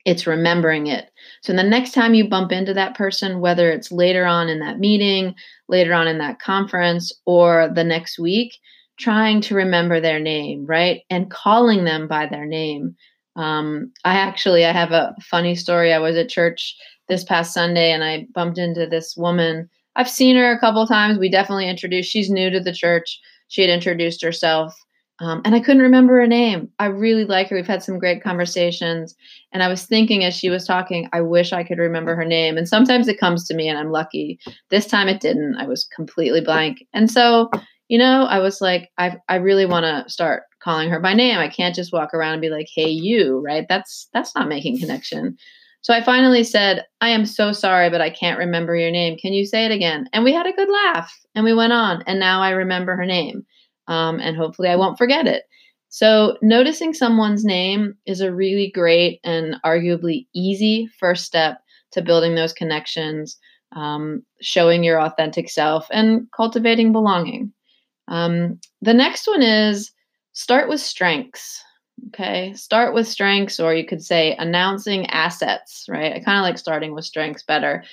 it's 0.04 0.26
remembering 0.26 0.86
it. 0.86 1.10
So 1.42 1.52
the 1.52 1.62
next 1.62 1.92
time 1.92 2.14
you 2.14 2.28
bump 2.28 2.52
into 2.52 2.74
that 2.74 2.96
person, 2.96 3.40
whether 3.40 3.70
it's 3.70 3.92
later 3.92 4.24
on 4.24 4.48
in 4.48 4.58
that 4.60 4.78
meeting, 4.78 5.34
later 5.68 5.92
on 5.92 6.08
in 6.08 6.18
that 6.18 6.40
conference, 6.40 7.12
or 7.26 7.70
the 7.74 7.84
next 7.84 8.18
week, 8.18 8.56
trying 9.00 9.40
to 9.42 9.54
remember 9.54 10.00
their 10.00 10.20
name, 10.20 10.66
right? 10.66 11.02
And 11.10 11.30
calling 11.30 11.84
them 11.84 12.06
by 12.06 12.26
their 12.26 12.46
name. 12.46 12.94
Um, 13.36 13.92
I 14.04 14.14
actually 14.14 14.64
I 14.64 14.72
have 14.72 14.92
a 14.92 15.14
funny 15.22 15.54
story. 15.54 15.92
I 15.92 15.98
was 15.98 16.16
at 16.16 16.28
church 16.28 16.76
this 17.08 17.24
past 17.24 17.54
Sunday 17.54 17.90
and 17.92 18.04
I 18.04 18.26
bumped 18.34 18.58
into 18.58 18.86
this 18.86 19.16
woman. 19.16 19.68
I've 19.96 20.08
seen 20.08 20.36
her 20.36 20.52
a 20.52 20.60
couple 20.60 20.86
times. 20.86 21.18
We 21.18 21.30
definitely 21.30 21.68
introduced. 21.68 22.10
She's 22.10 22.30
new 22.30 22.50
to 22.50 22.60
the 22.60 22.72
church. 22.72 23.18
She 23.48 23.62
had 23.62 23.70
introduced 23.70 24.22
herself 24.22 24.74
um, 25.20 25.42
and 25.44 25.54
I 25.54 25.60
couldn't 25.60 25.82
remember 25.82 26.18
her 26.18 26.26
name. 26.26 26.70
I 26.78 26.86
really 26.86 27.26
like 27.26 27.48
her. 27.48 27.56
We've 27.56 27.66
had 27.66 27.82
some 27.82 27.98
great 27.98 28.22
conversations. 28.22 29.14
And 29.52 29.62
I 29.62 29.68
was 29.68 29.84
thinking 29.84 30.24
as 30.24 30.34
she 30.34 30.48
was 30.48 30.66
talking, 30.66 31.08
I 31.12 31.20
wish 31.20 31.52
I 31.52 31.62
could 31.62 31.78
remember 31.78 32.16
her 32.16 32.24
name. 32.24 32.56
And 32.56 32.66
sometimes 32.66 33.06
it 33.06 33.20
comes 33.20 33.46
to 33.46 33.54
me 33.54 33.68
and 33.68 33.78
I'm 33.78 33.92
lucky. 33.92 34.38
This 34.70 34.86
time 34.86 35.08
it 35.08 35.20
didn't. 35.20 35.56
I 35.56 35.66
was 35.66 35.84
completely 35.94 36.40
blank. 36.40 36.86
And 36.94 37.10
so, 37.10 37.50
you 37.90 37.98
know, 37.98 38.22
I 38.22 38.38
was 38.38 38.60
like, 38.60 38.88
I, 38.98 39.16
I 39.28 39.34
really 39.34 39.66
want 39.66 39.82
to 39.82 40.08
start 40.08 40.44
calling 40.62 40.88
her 40.90 41.00
by 41.00 41.12
name. 41.12 41.38
I 41.38 41.48
can't 41.48 41.74
just 41.74 41.92
walk 41.92 42.14
around 42.14 42.34
and 42.34 42.40
be 42.40 42.48
like, 42.48 42.68
hey, 42.72 42.88
you, 42.88 43.42
right? 43.44 43.66
That's 43.68 44.08
that's 44.14 44.32
not 44.36 44.48
making 44.48 44.78
connection. 44.78 45.36
So 45.80 45.92
I 45.92 46.00
finally 46.00 46.44
said, 46.44 46.84
I 47.00 47.08
am 47.08 47.26
so 47.26 47.50
sorry, 47.50 47.90
but 47.90 48.00
I 48.00 48.08
can't 48.08 48.38
remember 48.38 48.76
your 48.76 48.92
name. 48.92 49.18
Can 49.18 49.32
you 49.32 49.44
say 49.44 49.64
it 49.64 49.72
again? 49.72 50.08
And 50.12 50.22
we 50.22 50.32
had 50.32 50.46
a 50.46 50.52
good 50.52 50.68
laugh 50.70 51.12
and 51.34 51.44
we 51.44 51.52
went 51.52 51.72
on. 51.72 52.04
And 52.06 52.20
now 52.20 52.40
I 52.40 52.50
remember 52.50 52.94
her 52.94 53.06
name 53.06 53.44
um, 53.88 54.20
and 54.20 54.36
hopefully 54.36 54.68
I 54.68 54.76
won't 54.76 54.98
forget 54.98 55.26
it. 55.26 55.42
So, 55.88 56.38
noticing 56.42 56.94
someone's 56.94 57.44
name 57.44 57.94
is 58.06 58.20
a 58.20 58.32
really 58.32 58.70
great 58.72 59.18
and 59.24 59.56
arguably 59.66 60.28
easy 60.32 60.88
first 61.00 61.24
step 61.24 61.58
to 61.90 62.02
building 62.02 62.36
those 62.36 62.52
connections, 62.52 63.36
um, 63.74 64.22
showing 64.40 64.84
your 64.84 65.00
authentic 65.00 65.50
self, 65.50 65.88
and 65.90 66.28
cultivating 66.36 66.92
belonging. 66.92 67.52
Um, 68.10 68.60
the 68.82 68.94
next 68.94 69.26
one 69.26 69.42
is 69.42 69.90
start 70.32 70.68
with 70.68 70.80
strengths. 70.80 71.62
Okay, 72.08 72.52
start 72.54 72.94
with 72.94 73.06
strengths, 73.06 73.60
or 73.60 73.74
you 73.74 73.86
could 73.86 74.02
say 74.02 74.34
announcing 74.38 75.06
assets, 75.06 75.86
right? 75.88 76.12
I 76.12 76.20
kind 76.20 76.38
of 76.38 76.42
like 76.42 76.58
starting 76.58 76.94
with 76.94 77.04
strengths 77.04 77.42
better. 77.42 77.84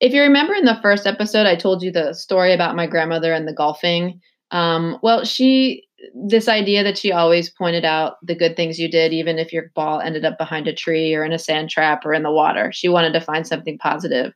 If 0.00 0.12
you 0.12 0.20
remember 0.22 0.54
in 0.54 0.64
the 0.64 0.78
first 0.82 1.06
episode, 1.06 1.46
I 1.46 1.56
told 1.56 1.82
you 1.82 1.90
the 1.90 2.12
story 2.12 2.52
about 2.52 2.76
my 2.76 2.86
grandmother 2.86 3.32
and 3.32 3.48
the 3.48 3.54
golfing. 3.54 4.20
Um, 4.50 4.98
well, 5.02 5.24
she 5.24 5.84
this 6.14 6.48
idea 6.48 6.82
that 6.84 6.98
she 6.98 7.10
always 7.10 7.48
pointed 7.48 7.84
out 7.84 8.16
the 8.22 8.34
good 8.34 8.56
things 8.56 8.78
you 8.78 8.90
did, 8.90 9.12
even 9.12 9.38
if 9.38 9.52
your 9.52 9.70
ball 9.74 10.00
ended 10.00 10.24
up 10.24 10.36
behind 10.38 10.68
a 10.68 10.74
tree 10.74 11.14
or 11.14 11.24
in 11.24 11.32
a 11.32 11.38
sand 11.38 11.70
trap 11.70 12.04
or 12.04 12.12
in 12.12 12.22
the 12.22 12.30
water. 12.30 12.70
She 12.72 12.88
wanted 12.88 13.12
to 13.14 13.20
find 13.20 13.46
something 13.46 13.78
positive. 13.78 14.32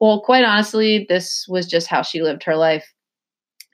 Well, 0.00 0.22
quite 0.22 0.44
honestly, 0.44 1.06
this 1.08 1.44
was 1.48 1.66
just 1.66 1.88
how 1.88 2.02
she 2.02 2.22
lived 2.22 2.42
her 2.44 2.56
life. 2.56 2.93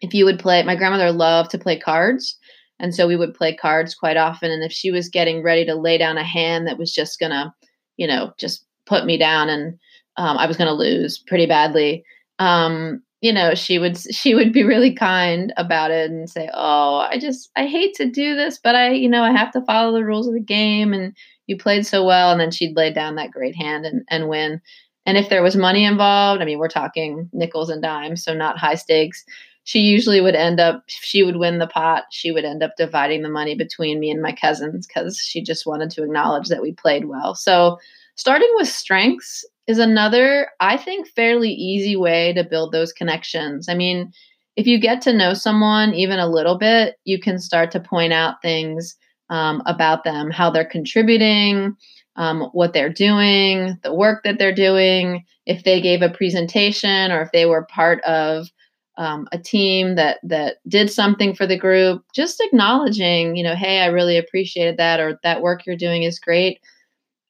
If 0.00 0.14
you 0.14 0.24
would 0.24 0.38
play, 0.38 0.62
my 0.62 0.76
grandmother 0.76 1.12
loved 1.12 1.50
to 1.50 1.58
play 1.58 1.78
cards. 1.78 2.36
And 2.78 2.94
so 2.94 3.06
we 3.06 3.16
would 3.16 3.34
play 3.34 3.54
cards 3.54 3.94
quite 3.94 4.16
often. 4.16 4.50
And 4.50 4.64
if 4.64 4.72
she 4.72 4.90
was 4.90 5.08
getting 5.08 5.42
ready 5.42 5.66
to 5.66 5.74
lay 5.74 5.98
down 5.98 6.16
a 6.16 6.24
hand 6.24 6.66
that 6.66 6.78
was 6.78 6.92
just 6.92 7.20
going 7.20 7.32
to, 7.32 7.52
you 7.98 8.06
know, 8.06 8.32
just 8.38 8.64
put 8.86 9.04
me 9.04 9.18
down 9.18 9.48
and 9.48 9.78
um, 10.16 10.38
I 10.38 10.46
was 10.46 10.56
going 10.56 10.68
to 10.68 10.74
lose 10.74 11.18
pretty 11.18 11.46
badly, 11.46 12.04
um, 12.38 13.02
you 13.20 13.32
know 13.32 13.54
she 13.54 13.78
would 13.78 13.98
she 14.14 14.34
would 14.34 14.52
be 14.52 14.62
really 14.62 14.92
kind 14.92 15.52
about 15.56 15.90
it 15.90 16.10
and 16.10 16.28
say 16.28 16.48
oh 16.54 17.06
i 17.10 17.18
just 17.18 17.50
i 17.56 17.66
hate 17.66 17.94
to 17.94 18.06
do 18.06 18.34
this 18.34 18.58
but 18.62 18.74
i 18.74 18.90
you 18.90 19.08
know 19.08 19.22
i 19.22 19.30
have 19.30 19.52
to 19.52 19.64
follow 19.64 19.92
the 19.92 20.04
rules 20.04 20.26
of 20.26 20.34
the 20.34 20.40
game 20.40 20.92
and 20.92 21.14
you 21.46 21.56
played 21.56 21.86
so 21.86 22.04
well 22.04 22.30
and 22.30 22.40
then 22.40 22.50
she'd 22.50 22.76
lay 22.76 22.92
down 22.92 23.16
that 23.16 23.30
great 23.30 23.56
hand 23.56 23.84
and, 23.84 24.04
and 24.08 24.28
win 24.28 24.60
and 25.06 25.16
if 25.16 25.28
there 25.28 25.42
was 25.42 25.56
money 25.56 25.84
involved 25.84 26.42
i 26.42 26.44
mean 26.44 26.58
we're 26.58 26.68
talking 26.68 27.28
nickels 27.32 27.70
and 27.70 27.82
dimes 27.82 28.22
so 28.22 28.34
not 28.34 28.58
high 28.58 28.74
stakes 28.74 29.24
she 29.70 29.78
usually 29.78 30.20
would 30.20 30.34
end 30.34 30.58
up 30.58 30.82
she 30.88 31.22
would 31.22 31.36
win 31.36 31.58
the 31.58 31.66
pot 31.66 32.04
she 32.10 32.32
would 32.32 32.44
end 32.44 32.62
up 32.62 32.72
dividing 32.76 33.22
the 33.22 33.28
money 33.28 33.54
between 33.54 34.00
me 34.00 34.10
and 34.10 34.20
my 34.20 34.32
cousins 34.32 34.86
because 34.86 35.18
she 35.18 35.40
just 35.40 35.66
wanted 35.66 35.90
to 35.90 36.02
acknowledge 36.02 36.48
that 36.48 36.62
we 36.62 36.72
played 36.72 37.04
well 37.04 37.34
so 37.34 37.78
starting 38.16 38.50
with 38.56 38.68
strengths 38.68 39.44
is 39.70 39.78
another, 39.78 40.48
I 40.58 40.76
think, 40.76 41.06
fairly 41.06 41.50
easy 41.50 41.96
way 41.96 42.32
to 42.32 42.42
build 42.42 42.72
those 42.72 42.92
connections. 42.92 43.68
I 43.68 43.74
mean, 43.74 44.12
if 44.56 44.66
you 44.66 44.80
get 44.80 45.00
to 45.02 45.12
know 45.12 45.32
someone 45.32 45.94
even 45.94 46.18
a 46.18 46.28
little 46.28 46.58
bit, 46.58 46.96
you 47.04 47.20
can 47.20 47.38
start 47.38 47.70
to 47.70 47.80
point 47.80 48.12
out 48.12 48.42
things 48.42 48.96
um, 49.30 49.62
about 49.64 50.02
them, 50.02 50.30
how 50.30 50.50
they're 50.50 50.64
contributing, 50.64 51.76
um, 52.16 52.50
what 52.52 52.72
they're 52.72 52.92
doing, 52.92 53.78
the 53.84 53.94
work 53.94 54.24
that 54.24 54.40
they're 54.40 54.54
doing, 54.54 55.24
if 55.46 55.62
they 55.62 55.80
gave 55.80 56.02
a 56.02 56.10
presentation 56.10 57.12
or 57.12 57.22
if 57.22 57.30
they 57.32 57.46
were 57.46 57.64
part 57.66 58.02
of 58.02 58.48
um, 58.96 59.28
a 59.32 59.38
team 59.38 59.94
that 59.94 60.18
that 60.22 60.56
did 60.68 60.90
something 60.90 61.34
for 61.34 61.46
the 61.46 61.58
group. 61.58 62.04
Just 62.14 62.40
acknowledging, 62.40 63.36
you 63.36 63.42
know, 63.42 63.54
hey, 63.54 63.80
I 63.80 63.86
really 63.86 64.18
appreciated 64.18 64.76
that, 64.76 65.00
or 65.00 65.18
that 65.22 65.42
work 65.42 65.64
you're 65.66 65.76
doing 65.76 66.02
is 66.02 66.18
great 66.18 66.60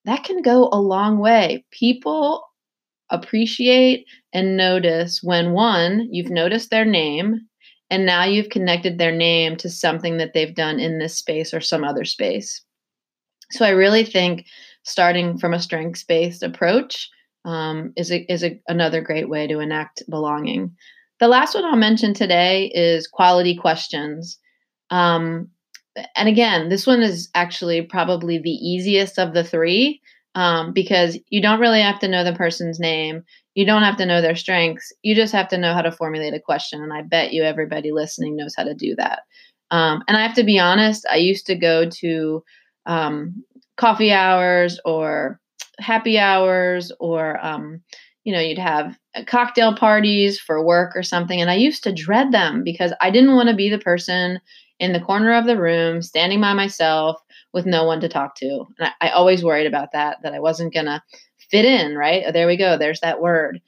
that 0.05 0.25
can 0.25 0.43
go 0.43 0.69
a 0.73 0.81
long 0.81 1.19
way. 1.19 1.65
People 1.71 2.45
appreciate 3.11 4.07
and 4.33 4.57
notice 4.57 5.23
when 5.23 5.53
one, 5.53 6.09
you've 6.11 6.31
noticed 6.31 6.71
their 6.71 6.85
name, 6.85 7.41
and 7.91 8.07
now 8.07 8.25
you've 8.25 8.51
connected 8.51 8.99
their 8.99 9.13
name 9.13 9.57
to 9.57 9.69
something 9.69 10.17
that 10.19 10.33
they've 10.33 10.55
done 10.55 10.79
in 10.79 10.99
this 10.99 11.19
space 11.19 11.53
or 11.53 11.61
some 11.61 11.85
other 11.85 12.05
space. 12.05 12.63
So 13.51 13.65
I 13.65 13.71
really 13.71 14.05
think 14.05 14.47
starting 14.85 15.37
from 15.39 15.53
a 15.53 15.61
strengths 15.61 16.05
based 16.05 16.43
approach 16.43 17.11
um, 17.45 17.93
is 17.97 18.13
a, 18.13 18.33
is 18.33 18.45
a, 18.45 18.61
another 18.69 19.01
great 19.01 19.29
way 19.29 19.47
to 19.49 19.59
enact 19.59 20.03
belonging. 20.09 20.77
The 21.21 21.29
last 21.29 21.55
one 21.55 21.65
I'll 21.65 21.77
mention 21.77 22.15
today 22.15 22.73
is 22.75 23.07
quality 23.07 23.55
questions. 23.55 24.39
Um, 24.91 25.49
and 26.17 26.29
again, 26.29 26.71
this 26.71 26.87
one 26.87 27.03
is 27.03 27.29
actually 27.35 27.83
probably 27.83 28.39
the 28.39 28.51
easiest 28.51 29.19
of 29.19 29.35
the 29.35 29.45
three 29.45 30.01
um, 30.35 30.73
because 30.73 31.19
you 31.29 31.43
don't 31.43 31.61
really 31.61 31.83
have 31.83 31.99
to 32.01 32.09
know 32.09 32.25
the 32.25 32.33
person's 32.33 32.81
name. 32.81 33.23
You 33.55 33.67
don't 33.67 33.83
have 33.83 33.99
to 33.99 34.07
know 34.07 34.23
their 34.23 34.37
strengths. 34.37 34.93
You 35.03 35.15
just 35.15 35.33
have 35.35 35.49
to 35.49 35.59
know 35.59 35.75
how 35.75 35.83
to 35.83 35.93
formulate 35.93 36.33
a 36.33 36.41
question. 36.41 36.83
And 36.83 36.93
I 36.93 37.03
bet 37.03 37.33
you 37.33 37.43
everybody 37.43 37.93
listening 37.93 38.37
knows 38.37 38.55
how 38.57 38.65
to 38.65 38.75
do 38.75 38.95
that. 38.97 39.21
Um, 39.71 40.03
and 40.09 40.17
I 40.17 40.23
have 40.23 40.37
to 40.37 40.45
be 40.45 40.59
honest, 40.59 41.05
I 41.11 41.17
used 41.17 41.47
to 41.47 41.55
go 41.55 41.89
to 41.89 42.43
um, 42.87 43.45
coffee 43.77 44.13
hours 44.13 44.81
or 44.85 45.39
happy 45.79 46.19
hours 46.19 46.93
or, 46.99 47.45
um, 47.45 47.83
you 48.31 48.37
know, 48.37 48.43
you'd 48.43 48.59
have 48.59 48.97
uh, 49.17 49.25
cocktail 49.27 49.75
parties 49.75 50.39
for 50.39 50.65
work 50.65 50.95
or 50.95 51.03
something. 51.03 51.41
And 51.41 51.51
I 51.51 51.57
used 51.57 51.83
to 51.83 51.93
dread 51.93 52.31
them 52.31 52.63
because 52.63 52.93
I 53.01 53.11
didn't 53.11 53.35
want 53.35 53.49
to 53.49 53.57
be 53.57 53.69
the 53.69 53.79
person 53.79 54.39
in 54.79 54.93
the 54.93 55.01
corner 55.01 55.35
of 55.37 55.47
the 55.47 55.61
room, 55.61 56.01
standing 56.01 56.41
by 56.41 56.53
myself 56.53 57.21
with 57.53 57.67
no 57.67 57.83
one 57.83 58.01
to 58.03 58.09
talk 58.09 58.37
to. 58.37 58.67
And 58.79 58.93
I, 59.01 59.09
I 59.09 59.11
always 59.11 59.43
worried 59.43 59.67
about 59.67 59.91
that, 59.95 60.19
that 60.23 60.33
I 60.33 60.39
wasn't 60.39 60.73
going 60.73 60.87
to 60.87 61.03
fit 61.51 61.65
in, 61.65 61.97
right? 61.97 62.23
Oh, 62.25 62.31
there 62.31 62.47
we 62.47 62.57
go. 62.57 62.79
There's 62.79 63.01
that 63.01 63.21
word. 63.21 63.61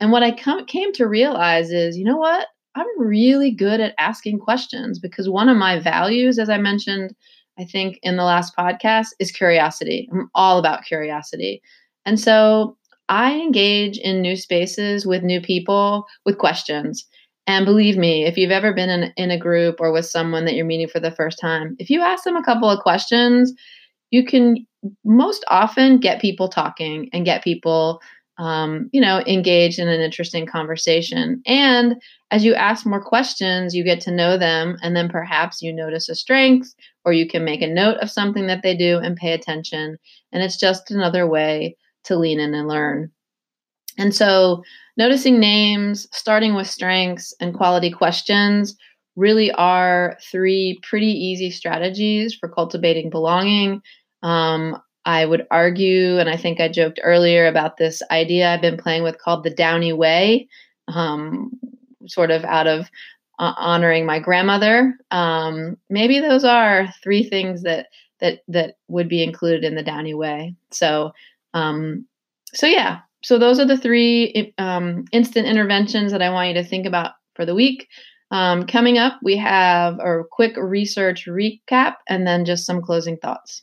And 0.00 0.10
what 0.10 0.24
I 0.24 0.32
came 0.32 0.92
to 0.94 1.06
realize 1.06 1.70
is, 1.70 1.96
you 1.96 2.04
know 2.04 2.16
what? 2.16 2.48
I'm 2.74 2.86
really 2.98 3.52
good 3.52 3.78
at 3.78 3.94
asking 3.98 4.40
questions 4.40 4.98
because 4.98 5.28
one 5.28 5.48
of 5.48 5.56
my 5.56 5.78
values, 5.78 6.40
as 6.40 6.50
I 6.50 6.58
mentioned, 6.58 7.14
I 7.56 7.64
think 7.64 8.00
in 8.02 8.16
the 8.16 8.24
last 8.24 8.56
podcast, 8.56 9.10
is 9.20 9.30
curiosity. 9.30 10.08
I'm 10.12 10.28
all 10.34 10.58
about 10.58 10.84
curiosity. 10.84 11.62
And 12.04 12.18
so 12.18 12.76
I 13.08 13.34
engage 13.34 13.98
in 13.98 14.20
new 14.20 14.36
spaces 14.36 15.06
with 15.06 15.22
new 15.22 15.40
people 15.40 16.06
with 16.24 16.38
questions. 16.38 17.06
And 17.46 17.64
believe 17.64 17.96
me, 17.96 18.26
if 18.26 18.36
you've 18.36 18.50
ever 18.50 18.74
been 18.74 18.90
in, 18.90 19.12
in 19.16 19.30
a 19.30 19.38
group 19.38 19.76
or 19.80 19.90
with 19.90 20.04
someone 20.04 20.44
that 20.44 20.54
you're 20.54 20.66
meeting 20.66 20.88
for 20.88 21.00
the 21.00 21.10
first 21.10 21.38
time, 21.40 21.76
if 21.78 21.88
you 21.88 22.02
ask 22.02 22.24
them 22.24 22.36
a 22.36 22.44
couple 22.44 22.68
of 22.68 22.80
questions, 22.80 23.54
you 24.10 24.24
can 24.24 24.66
most 25.04 25.44
often 25.48 25.98
get 25.98 26.20
people 26.20 26.48
talking 26.48 27.08
and 27.12 27.24
get 27.24 27.42
people, 27.42 28.00
um, 28.38 28.90
you 28.92 29.00
know, 29.00 29.22
engaged 29.26 29.78
in 29.78 29.88
an 29.88 30.00
interesting 30.00 30.44
conversation. 30.44 31.40
And 31.46 31.96
as 32.30 32.44
you 32.44 32.54
ask 32.54 32.84
more 32.84 33.02
questions, 33.02 33.74
you 33.74 33.82
get 33.82 34.00
to 34.02 34.10
know 34.10 34.36
them, 34.36 34.76
and 34.82 34.94
then 34.94 35.08
perhaps 35.08 35.62
you 35.62 35.72
notice 35.72 36.10
a 36.10 36.14
strength, 36.14 36.74
or 37.06 37.14
you 37.14 37.26
can 37.26 37.44
make 37.44 37.62
a 37.62 37.66
note 37.66 37.96
of 37.98 38.10
something 38.10 38.46
that 38.46 38.62
they 38.62 38.76
do 38.76 38.98
and 38.98 39.16
pay 39.16 39.32
attention. 39.32 39.96
And 40.32 40.42
it's 40.42 40.58
just 40.58 40.90
another 40.90 41.26
way 41.26 41.76
to 42.08 42.16
lean 42.16 42.40
in 42.40 42.54
and 42.54 42.68
learn. 42.68 43.10
And 43.96 44.14
so, 44.14 44.62
noticing 44.96 45.40
names, 45.40 46.06
starting 46.12 46.54
with 46.54 46.68
strengths, 46.68 47.34
and 47.40 47.54
quality 47.54 47.90
questions 47.90 48.76
really 49.16 49.50
are 49.52 50.16
three 50.30 50.78
pretty 50.82 51.10
easy 51.10 51.50
strategies 51.50 52.34
for 52.34 52.48
cultivating 52.48 53.10
belonging. 53.10 53.82
Um, 54.22 54.80
I 55.04 55.26
would 55.26 55.46
argue, 55.50 56.18
and 56.18 56.28
I 56.28 56.36
think 56.36 56.60
I 56.60 56.68
joked 56.68 57.00
earlier 57.02 57.46
about 57.46 57.76
this 57.76 58.02
idea 58.10 58.52
I've 58.52 58.60
been 58.60 58.76
playing 58.76 59.02
with 59.02 59.18
called 59.18 59.42
the 59.42 59.50
Downey 59.50 59.92
Way, 59.92 60.48
um, 60.86 61.50
sort 62.06 62.30
of 62.30 62.44
out 62.44 62.66
of 62.66 62.90
uh, 63.38 63.54
honoring 63.56 64.06
my 64.06 64.18
grandmother. 64.18 64.94
Um, 65.10 65.76
maybe 65.88 66.20
those 66.20 66.44
are 66.44 66.88
three 67.02 67.24
things 67.24 67.62
that 67.62 67.86
that 68.20 68.40
that 68.48 68.76
would 68.88 69.08
be 69.08 69.22
included 69.22 69.64
in 69.64 69.74
the 69.74 69.82
Downey 69.82 70.14
Way. 70.14 70.54
So 70.70 71.12
Um, 71.54 72.06
so, 72.54 72.66
yeah, 72.66 73.00
so 73.22 73.38
those 73.38 73.58
are 73.58 73.66
the 73.66 73.76
three 73.76 74.54
um, 74.58 75.04
instant 75.12 75.46
interventions 75.46 76.12
that 76.12 76.22
I 76.22 76.30
want 76.30 76.48
you 76.48 76.54
to 76.54 76.64
think 76.64 76.86
about 76.86 77.12
for 77.34 77.44
the 77.44 77.54
week. 77.54 77.88
Um, 78.30 78.66
coming 78.66 78.98
up, 78.98 79.18
we 79.22 79.36
have 79.38 79.98
a 80.00 80.22
quick 80.30 80.56
research 80.56 81.26
recap 81.26 81.94
and 82.08 82.26
then 82.26 82.44
just 82.44 82.66
some 82.66 82.82
closing 82.82 83.16
thoughts. 83.16 83.62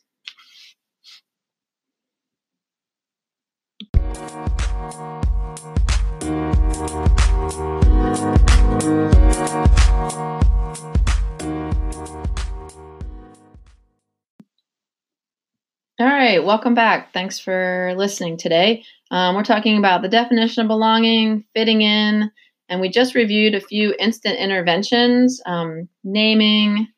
All 15.97 16.07
right, 16.07 16.43
welcome 16.43 16.73
back. 16.73 17.13
Thanks 17.13 17.39
for 17.39 17.93
listening 17.95 18.35
today. 18.35 18.83
Um, 19.11 19.33
we're 19.33 19.45
talking 19.45 19.77
about 19.77 20.01
the 20.01 20.09
definition 20.09 20.61
of 20.61 20.67
belonging, 20.67 21.45
fitting 21.53 21.83
in, 21.83 22.29
and 22.67 22.81
we 22.81 22.89
just 22.89 23.15
reviewed 23.15 23.55
a 23.55 23.61
few 23.61 23.95
instant 23.97 24.37
interventions, 24.37 25.41
um, 25.45 25.87
naming 26.03 26.89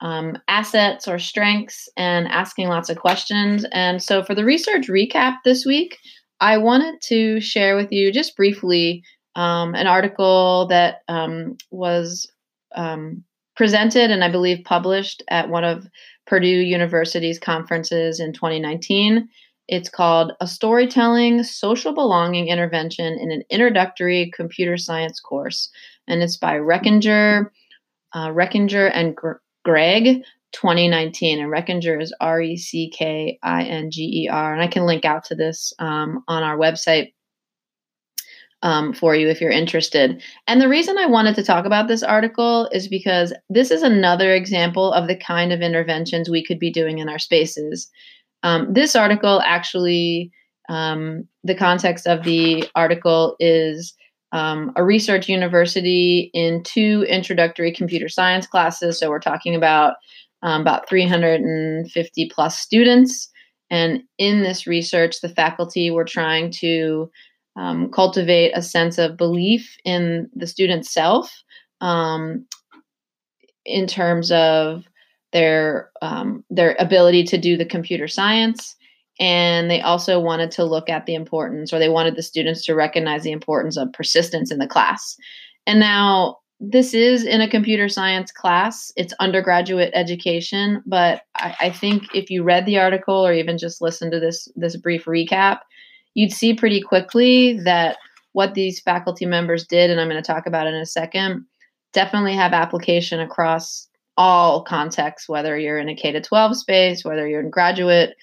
um, 0.00 0.38
assets 0.48 1.06
or 1.06 1.18
strengths, 1.18 1.90
and 1.98 2.26
asking 2.28 2.68
lots 2.68 2.88
of 2.88 2.96
questions. 2.96 3.66
And 3.70 4.02
so, 4.02 4.22
for 4.22 4.34
the 4.34 4.46
research 4.46 4.88
recap 4.88 5.34
this 5.44 5.66
week, 5.66 5.98
I 6.40 6.56
wanted 6.56 7.02
to 7.02 7.38
share 7.38 7.76
with 7.76 7.92
you 7.92 8.10
just 8.10 8.34
briefly 8.34 9.02
um, 9.36 9.74
an 9.74 9.86
article 9.86 10.68
that 10.68 11.02
um, 11.06 11.58
was 11.70 12.32
um, 12.74 13.24
presented 13.56 14.10
and 14.10 14.24
I 14.24 14.30
believe 14.30 14.64
published 14.64 15.22
at 15.28 15.50
one 15.50 15.64
of 15.64 15.86
Purdue 16.26 16.48
University's 16.48 17.38
conferences 17.38 18.20
in 18.20 18.32
2019. 18.32 19.28
It's 19.68 19.88
called 19.88 20.32
A 20.40 20.46
Storytelling 20.46 21.42
Social 21.44 21.94
Belonging 21.94 22.48
Intervention 22.48 23.18
in 23.18 23.30
an 23.30 23.42
Introductory 23.50 24.30
Computer 24.34 24.76
Science 24.76 25.20
Course. 25.20 25.70
And 26.08 26.22
it's 26.22 26.36
by 26.36 26.58
Reckinger, 26.58 27.50
uh, 28.12 28.28
Reckinger 28.28 28.90
and 28.92 29.16
Gr- 29.16 29.40
Gregg, 29.64 30.22
2019. 30.52 31.40
And 31.40 31.50
Reckinger 31.50 32.02
is 32.02 32.14
R 32.20 32.40
E 32.40 32.56
C 32.56 32.90
K 32.90 33.38
I 33.42 33.64
N 33.64 33.90
G 33.90 34.24
E 34.24 34.28
R. 34.28 34.52
And 34.52 34.62
I 34.62 34.66
can 34.66 34.84
link 34.84 35.04
out 35.04 35.24
to 35.26 35.34
this 35.34 35.72
um, 35.78 36.24
on 36.28 36.42
our 36.42 36.56
website 36.56 37.12
um, 38.62 38.92
for 38.92 39.14
you 39.14 39.28
if 39.28 39.40
you're 39.40 39.50
interested. 39.50 40.22
And 40.46 40.60
the 40.60 40.68
reason 40.68 40.96
I 40.96 41.06
wanted 41.06 41.34
to 41.36 41.44
talk 41.44 41.64
about 41.64 41.88
this 41.88 42.02
article 42.02 42.68
is 42.72 42.88
because 42.88 43.32
this 43.50 43.70
is 43.70 43.82
another 43.82 44.34
example 44.34 44.92
of 44.92 45.08
the 45.08 45.16
kind 45.16 45.52
of 45.52 45.60
interventions 45.60 46.30
we 46.30 46.44
could 46.44 46.58
be 46.58 46.70
doing 46.70 46.98
in 46.98 47.08
our 47.08 47.18
spaces. 47.18 47.90
Um, 48.42 48.72
this 48.72 48.94
article 48.94 49.40
actually, 49.44 50.30
um, 50.68 51.26
the 51.44 51.54
context 51.54 52.06
of 52.06 52.24
the 52.24 52.68
article 52.74 53.36
is 53.40 53.94
um, 54.32 54.72
a 54.76 54.84
research 54.84 55.28
university 55.28 56.30
in 56.32 56.62
two 56.62 57.04
introductory 57.08 57.72
computer 57.72 58.08
science 58.08 58.46
classes. 58.46 58.98
So 58.98 59.10
we're 59.10 59.18
talking 59.18 59.54
about 59.54 59.94
um, 60.42 60.62
about 60.62 60.88
350 60.88 62.30
plus 62.34 62.58
students. 62.58 63.28
And 63.70 64.02
in 64.18 64.42
this 64.42 64.66
research, 64.66 65.20
the 65.20 65.28
faculty 65.28 65.90
were 65.90 66.04
trying 66.04 66.50
to 66.60 67.10
um, 67.56 67.90
cultivate 67.90 68.52
a 68.52 68.62
sense 68.62 68.98
of 68.98 69.16
belief 69.16 69.76
in 69.84 70.30
the 70.34 70.46
student 70.46 70.86
self 70.86 71.42
um, 71.80 72.46
in 73.64 73.86
terms 73.86 74.32
of 74.32 74.84
their 75.32 75.90
um, 76.00 76.44
their 76.50 76.76
ability 76.78 77.24
to 77.24 77.38
do 77.38 77.56
the 77.56 77.64
computer 77.64 78.08
science. 78.08 78.76
And 79.20 79.70
they 79.70 79.80
also 79.80 80.18
wanted 80.18 80.50
to 80.52 80.64
look 80.64 80.88
at 80.88 81.06
the 81.06 81.14
importance 81.14 81.72
or 81.72 81.78
they 81.78 81.88
wanted 81.88 82.16
the 82.16 82.22
students 82.22 82.64
to 82.64 82.74
recognize 82.74 83.22
the 83.22 83.32
importance 83.32 83.76
of 83.76 83.92
persistence 83.92 84.50
in 84.50 84.58
the 84.58 84.66
class. 84.66 85.16
And 85.66 85.78
now 85.78 86.38
this 86.60 86.94
is 86.94 87.24
in 87.24 87.40
a 87.40 87.50
computer 87.50 87.88
science 87.88 88.32
class. 88.32 88.90
It's 88.96 89.12
undergraduate 89.20 89.92
education 89.94 90.82
but 90.86 91.22
I, 91.34 91.54
I 91.60 91.70
think 91.70 92.14
if 92.14 92.30
you 92.30 92.42
read 92.42 92.66
the 92.66 92.78
article 92.78 93.26
or 93.26 93.32
even 93.32 93.58
just 93.58 93.82
listen 93.82 94.10
to 94.10 94.20
this 94.20 94.48
this 94.56 94.76
brief 94.76 95.04
recap 95.04 95.60
you'd 96.14 96.32
see 96.32 96.54
pretty 96.54 96.80
quickly 96.80 97.58
that 97.64 97.96
what 98.32 98.54
these 98.54 98.80
faculty 98.80 99.26
members 99.26 99.66
did, 99.66 99.90
and 99.90 100.00
I'm 100.00 100.08
going 100.08 100.22
to 100.22 100.26
talk 100.26 100.46
about 100.46 100.66
in 100.66 100.74
a 100.74 100.86
second, 100.86 101.44
definitely 101.92 102.34
have 102.34 102.52
application 102.52 103.20
across 103.20 103.88
all 104.16 104.62
contexts, 104.62 105.28
whether 105.28 105.58
you're 105.58 105.78
in 105.78 105.88
a 105.88 105.94
K 105.94 106.18
12 106.18 106.56
space, 106.56 107.04
whether 107.04 107.26
you're 107.26 107.40
in 107.40 107.50
graduate, 107.50 108.14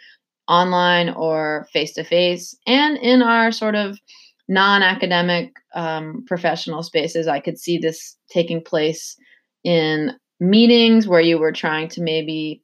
online, 0.47 1.09
or 1.09 1.67
face 1.71 1.93
to 1.93 2.03
face, 2.03 2.55
and 2.65 2.97
in 2.97 3.21
our 3.21 3.51
sort 3.51 3.75
of 3.75 3.99
non 4.47 4.81
academic 4.81 5.53
um, 5.75 6.23
professional 6.27 6.83
spaces. 6.83 7.27
I 7.27 7.39
could 7.39 7.59
see 7.59 7.77
this 7.77 8.17
taking 8.29 8.63
place 8.63 9.15
in 9.63 10.11
meetings 10.39 11.07
where 11.07 11.21
you 11.21 11.37
were 11.37 11.51
trying 11.51 11.89
to 11.89 12.01
maybe 12.01 12.61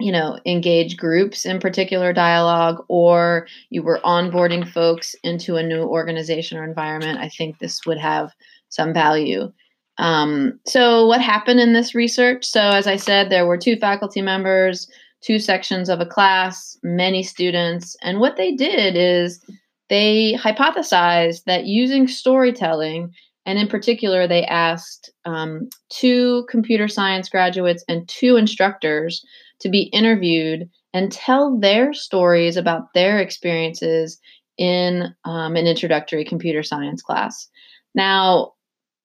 you 0.00 0.12
know, 0.12 0.38
engage 0.46 0.96
groups 0.96 1.44
in 1.44 1.58
particular 1.58 2.12
dialogue, 2.12 2.84
or 2.88 3.48
you 3.70 3.82
were 3.82 4.00
onboarding 4.04 4.68
folks 4.70 5.14
into 5.24 5.56
a 5.56 5.62
new 5.62 5.82
organization 5.82 6.56
or 6.56 6.64
environment, 6.64 7.18
I 7.18 7.28
think 7.28 7.58
this 7.58 7.84
would 7.84 7.98
have 7.98 8.32
some 8.68 8.94
value. 8.94 9.52
Um, 9.98 10.60
so, 10.64 11.06
what 11.06 11.20
happened 11.20 11.58
in 11.58 11.72
this 11.72 11.94
research? 11.94 12.44
So, 12.44 12.60
as 12.60 12.86
I 12.86 12.94
said, 12.94 13.28
there 13.30 13.46
were 13.46 13.58
two 13.58 13.76
faculty 13.76 14.22
members, 14.22 14.88
two 15.20 15.40
sections 15.40 15.88
of 15.88 16.00
a 16.00 16.06
class, 16.06 16.78
many 16.84 17.24
students, 17.24 17.96
and 18.02 18.20
what 18.20 18.36
they 18.36 18.54
did 18.54 18.94
is 18.96 19.44
they 19.88 20.34
hypothesized 20.38 21.42
that 21.44 21.64
using 21.64 22.06
storytelling, 22.06 23.12
and 23.46 23.58
in 23.58 23.66
particular, 23.66 24.28
they 24.28 24.44
asked 24.44 25.10
um, 25.24 25.68
two 25.88 26.46
computer 26.48 26.86
science 26.86 27.28
graduates 27.28 27.84
and 27.88 28.06
two 28.08 28.36
instructors 28.36 29.24
to 29.60 29.68
be 29.68 29.82
interviewed 29.82 30.68
and 30.92 31.12
tell 31.12 31.58
their 31.58 31.92
stories 31.92 32.56
about 32.56 32.92
their 32.94 33.18
experiences 33.18 34.18
in 34.56 35.14
um, 35.24 35.56
an 35.56 35.66
introductory 35.66 36.24
computer 36.24 36.62
science 36.62 37.02
class. 37.02 37.48
Now, 37.94 38.54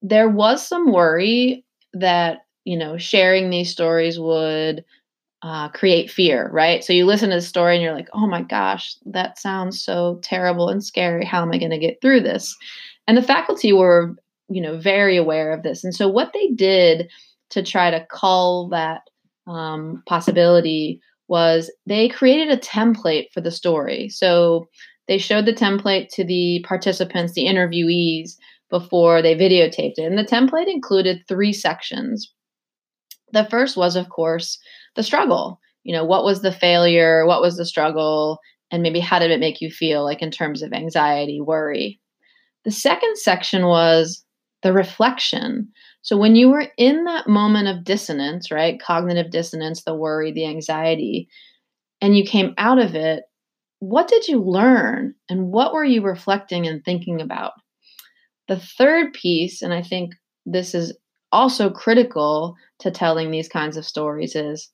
there 0.02 0.30
was 0.30 0.66
some 0.66 0.92
worry 0.92 1.66
that, 1.94 2.40
you 2.66 2.78
know, 2.78 2.98
sharing 2.98 3.50
these 3.50 3.72
stories 3.72 4.20
would 4.20 4.84
uh, 5.44 5.70
create 5.70 6.10
fear, 6.10 6.50
right? 6.52 6.84
So 6.84 6.94
you 6.94 7.06
listen 7.06 7.30
to 7.30 7.36
the 7.36 7.42
story 7.42 7.76
and 7.76 7.84
you're 7.84 7.94
like, 7.94 8.10
oh 8.14 8.28
my 8.28 8.42
gosh, 8.42 8.96
that 9.06 9.38
sounds 9.38 9.84
so 9.84 10.20
terrible 10.24 10.70
and 10.70 10.84
scary. 10.84 11.26
How 11.26 11.42
am 11.42 11.52
I 11.52 11.58
going 11.58 11.72
to 11.72 11.78
get 11.78 12.00
through 12.02 12.22
this? 12.22 12.56
And 13.08 13.18
the 13.18 13.22
faculty 13.22 13.74
were, 13.74 14.16
you 14.48 14.62
know, 14.62 14.78
very 14.78 15.18
aware 15.18 15.52
of 15.52 15.64
this. 15.64 15.84
And 15.84 15.94
so 15.94 16.08
what 16.08 16.32
they 16.34 16.48
did 16.50 17.10
to 17.50 17.62
try 17.62 17.92
to 17.92 18.06
cull 18.10 18.70
that 18.70 19.02
um, 19.48 20.04
possibility 20.08 21.00
was 21.28 21.72
they 21.86 22.10
created 22.10 22.50
a 22.50 22.62
template 22.62 23.28
for 23.34 23.42
the 23.42 23.52
story. 23.52 24.10
So 24.10 24.68
they 25.08 25.18
showed 25.18 25.46
the 25.46 25.54
template 25.54 26.10
to 26.14 26.24
the 26.24 26.64
participants, 26.68 27.34
the 27.34 27.46
interviewees, 27.46 28.32
before 28.70 29.22
they 29.22 29.36
videotaped 29.36 29.98
it. 29.98 30.06
And 30.06 30.18
the 30.18 30.24
template 30.24 30.68
included 30.68 31.24
three 31.28 31.54
sections. 31.54 32.32
The 33.32 33.46
first 33.46 33.78
was, 33.78 33.96
of 33.96 34.10
course, 34.10 34.58
the 34.96 35.04
struggle. 35.04 35.60
You 35.84 35.94
know, 35.94 36.06
what 36.06 36.24
was 36.24 36.42
the 36.42 36.52
failure? 36.52 37.26
What 37.26 37.42
was 37.42 37.58
the 37.58 37.66
struggle? 37.66 38.40
And 38.72 38.82
maybe 38.82 39.00
how 39.00 39.20
did 39.20 39.32
it 39.32 39.40
make 39.40 39.62
you 39.62 39.70
feel, 39.70 40.04
like 40.04 40.22
in 40.22 40.32
terms 40.32 40.62
of 40.64 40.74
anxiety, 40.74 41.40
worry? 41.42 42.00
The 42.66 42.72
second 42.72 43.18
section 43.18 43.66
was 43.66 44.24
the 44.64 44.74
reflection. 44.74 45.68
So 46.04 46.18
when 46.18 46.36
you 46.36 46.50
were 46.50 46.68
in 46.78 47.06
that 47.06 47.28
moment 47.28 47.70
of 47.70 47.86
dissonance, 47.86 48.52
right? 48.52 48.80
Cognitive 48.80 49.32
dissonance, 49.32 49.84
the 49.84 49.96
worry, 49.96 50.34
the 50.34 50.46
anxiety, 50.46 51.30
and 52.02 52.16
you 52.18 52.26
came 52.26 52.54
out 52.58 52.78
of 52.78 52.94
it, 52.94 53.24
what 53.80 54.10
did 54.10 54.28
you 54.28 54.42
learn 54.42 55.16
and 55.30 55.48
what 55.48 55.74
were 55.74 55.86
you 55.86 56.02
reflecting 56.02 56.68
and 56.68 56.84
thinking 56.84 57.22
about? 57.22 57.54
The 58.50 58.60
third 58.60 59.14
piece, 59.14 59.62
and 59.62 59.74
I 59.74 59.82
think 59.82 60.14
this 60.46 60.76
is 60.76 60.96
also 61.32 61.70
critical 61.70 62.56
to 62.80 62.92
telling 62.92 63.32
these 63.32 63.48
kinds 63.48 63.78
of 63.78 63.86
stories, 63.86 64.36
is 64.36 64.70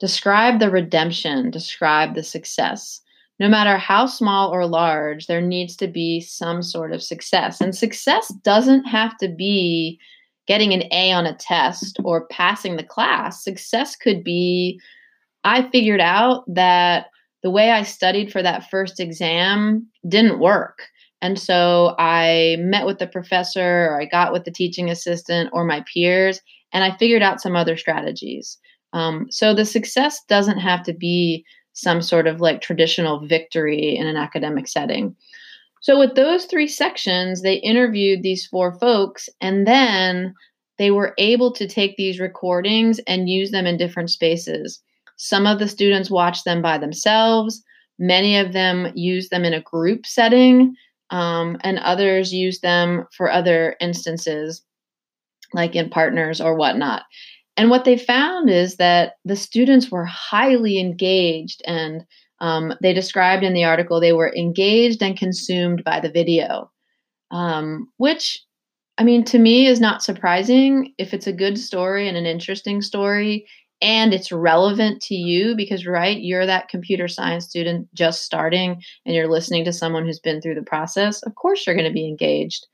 describe 0.00 0.58
the 0.58 0.70
redemption, 0.70 1.52
describe 1.52 2.16
the 2.16 2.24
success. 2.24 3.00
No 3.38 3.48
matter 3.48 3.76
how 3.76 4.06
small 4.06 4.50
or 4.50 4.66
large, 4.66 5.26
there 5.26 5.40
needs 5.40 5.76
to 5.76 5.86
be 5.86 6.20
some 6.20 6.60
sort 6.60 6.92
of 6.92 7.02
success. 7.02 7.60
And 7.60 7.74
success 7.74 8.34
doesn't 8.42 8.84
have 8.84 9.16
to 9.18 9.28
be 9.28 10.00
getting 10.46 10.72
an 10.72 10.84
A 10.92 11.12
on 11.12 11.26
a 11.26 11.36
test 11.36 11.98
or 12.04 12.26
passing 12.26 12.76
the 12.76 12.84
class. 12.84 13.44
Success 13.44 13.96
could 13.96 14.24
be 14.24 14.80
I 15.44 15.68
figured 15.70 16.00
out 16.00 16.44
that 16.46 17.06
the 17.42 17.50
way 17.50 17.70
I 17.70 17.82
studied 17.82 18.30
for 18.30 18.42
that 18.42 18.70
first 18.70 19.00
exam 19.00 19.86
didn't 20.08 20.38
work. 20.38 20.82
And 21.20 21.38
so 21.38 21.94
I 21.98 22.56
met 22.60 22.86
with 22.86 22.98
the 22.98 23.06
professor, 23.06 23.86
or 23.86 24.00
I 24.00 24.06
got 24.06 24.32
with 24.32 24.44
the 24.44 24.50
teaching 24.50 24.90
assistant 24.90 25.50
or 25.52 25.64
my 25.64 25.84
peers, 25.92 26.40
and 26.72 26.84
I 26.84 26.96
figured 26.96 27.22
out 27.22 27.40
some 27.40 27.56
other 27.56 27.76
strategies. 27.76 28.58
Um, 28.92 29.26
so 29.30 29.54
the 29.54 29.64
success 29.64 30.20
doesn't 30.28 30.58
have 30.58 30.82
to 30.84 30.92
be 30.92 31.44
some 31.74 32.02
sort 32.02 32.26
of 32.26 32.40
like 32.40 32.60
traditional 32.60 33.26
victory 33.26 33.96
in 33.96 34.06
an 34.06 34.16
academic 34.16 34.68
setting. 34.68 35.16
So, 35.82 35.98
with 35.98 36.14
those 36.14 36.46
three 36.46 36.68
sections, 36.68 37.42
they 37.42 37.56
interviewed 37.56 38.22
these 38.22 38.46
four 38.46 38.78
folks 38.78 39.28
and 39.40 39.66
then 39.66 40.32
they 40.78 40.90
were 40.90 41.12
able 41.18 41.52
to 41.52 41.66
take 41.66 41.96
these 41.96 42.20
recordings 42.20 43.00
and 43.06 43.28
use 43.28 43.50
them 43.50 43.66
in 43.66 43.76
different 43.76 44.10
spaces. 44.10 44.80
Some 45.16 45.46
of 45.46 45.58
the 45.58 45.68
students 45.68 46.10
watched 46.10 46.44
them 46.44 46.62
by 46.62 46.78
themselves, 46.78 47.62
many 47.98 48.38
of 48.38 48.52
them 48.52 48.92
used 48.94 49.30
them 49.30 49.44
in 49.44 49.54
a 49.54 49.60
group 49.60 50.06
setting, 50.06 50.74
um, 51.10 51.58
and 51.62 51.78
others 51.78 52.32
used 52.32 52.62
them 52.62 53.06
for 53.16 53.30
other 53.30 53.76
instances, 53.80 54.64
like 55.52 55.74
in 55.74 55.90
partners 55.90 56.40
or 56.40 56.56
whatnot. 56.56 57.02
And 57.56 57.70
what 57.70 57.84
they 57.84 57.98
found 57.98 58.48
is 58.48 58.76
that 58.76 59.14
the 59.24 59.36
students 59.36 59.90
were 59.90 60.06
highly 60.06 60.78
engaged, 60.78 61.60
and 61.66 62.04
um, 62.42 62.74
they 62.82 62.92
described 62.92 63.44
in 63.44 63.54
the 63.54 63.64
article 63.64 64.00
they 64.00 64.12
were 64.12 64.34
engaged 64.34 65.00
and 65.00 65.16
consumed 65.16 65.84
by 65.84 66.00
the 66.00 66.10
video, 66.10 66.70
um, 67.30 67.88
which, 67.98 68.42
I 68.98 69.04
mean, 69.04 69.24
to 69.26 69.38
me 69.38 69.68
is 69.68 69.80
not 69.80 70.02
surprising 70.02 70.92
if 70.98 71.14
it's 71.14 71.28
a 71.28 71.32
good 71.32 71.56
story 71.56 72.08
and 72.08 72.16
an 72.16 72.26
interesting 72.26 72.82
story 72.82 73.46
and 73.80 74.12
it's 74.12 74.32
relevant 74.32 75.00
to 75.02 75.14
you 75.14 75.54
because 75.56 75.86
right 75.86 76.20
you're 76.20 76.46
that 76.46 76.68
computer 76.68 77.06
science 77.06 77.46
student 77.46 77.88
just 77.94 78.22
starting 78.22 78.82
and 79.06 79.14
you're 79.14 79.30
listening 79.30 79.64
to 79.64 79.72
someone 79.72 80.04
who's 80.04 80.20
been 80.20 80.40
through 80.40 80.56
the 80.56 80.62
process. 80.62 81.22
Of 81.22 81.36
course 81.36 81.64
you're 81.64 81.76
going 81.76 81.88
to 81.88 81.94
be 81.94 82.06
engaged 82.06 82.66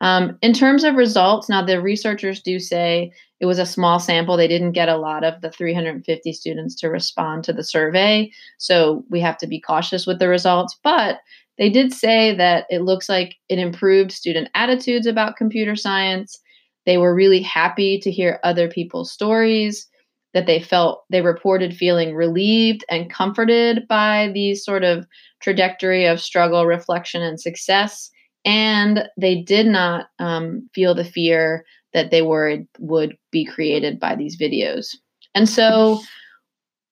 um, 0.00 0.38
in 0.42 0.52
terms 0.52 0.84
of 0.84 0.94
results 0.96 1.48
now 1.48 1.64
the 1.64 1.80
researchers 1.80 2.40
do 2.40 2.58
say 2.58 3.12
it 3.40 3.46
was 3.46 3.58
a 3.58 3.66
small 3.66 3.98
sample. 4.00 4.36
They 4.36 4.48
didn't 4.48 4.72
get 4.72 4.88
a 4.88 4.96
lot 4.96 5.22
of 5.22 5.40
the 5.42 5.50
350 5.50 6.32
students 6.32 6.74
to 6.76 6.88
respond 6.88 7.44
to 7.44 7.52
the 7.52 7.62
survey. 7.62 8.30
So 8.56 9.04
we 9.10 9.20
have 9.20 9.36
to 9.38 9.46
be 9.46 9.60
cautious 9.60 10.06
with 10.06 10.18
the 10.18 10.28
results. 10.28 10.78
But 10.82 11.18
they 11.58 11.68
did 11.68 11.92
say 11.92 12.34
that 12.36 12.64
it 12.70 12.82
looks 12.82 13.08
like 13.08 13.34
it 13.48 13.58
improved 13.58 14.12
student 14.12 14.48
attitudes 14.54 15.06
about 15.06 15.36
computer 15.36 15.76
science. 15.76 16.38
They 16.86 16.96
were 16.96 17.14
really 17.14 17.42
happy 17.42 17.98
to 18.00 18.10
hear 18.10 18.40
other 18.44 18.68
people's 18.68 19.12
stories, 19.12 19.86
that 20.32 20.46
they 20.46 20.60
felt, 20.60 21.04
they 21.10 21.20
reported 21.20 21.76
feeling 21.76 22.14
relieved 22.14 22.84
and 22.90 23.10
comforted 23.10 23.86
by 23.88 24.30
the 24.34 24.54
sort 24.54 24.84
of 24.84 25.06
trajectory 25.40 26.06
of 26.06 26.20
struggle, 26.20 26.66
reflection, 26.66 27.22
and 27.22 27.40
success. 27.40 28.10
And 28.44 29.08
they 29.16 29.42
did 29.42 29.66
not 29.66 30.08
um, 30.18 30.68
feel 30.74 30.94
the 30.94 31.04
fear 31.04 31.64
that 31.92 32.10
they 32.10 32.22
worried 32.22 32.66
would 32.78 33.16
be 33.30 33.44
created 33.44 33.98
by 33.98 34.14
these 34.14 34.38
videos. 34.38 34.96
And 35.34 35.48
so, 35.48 36.00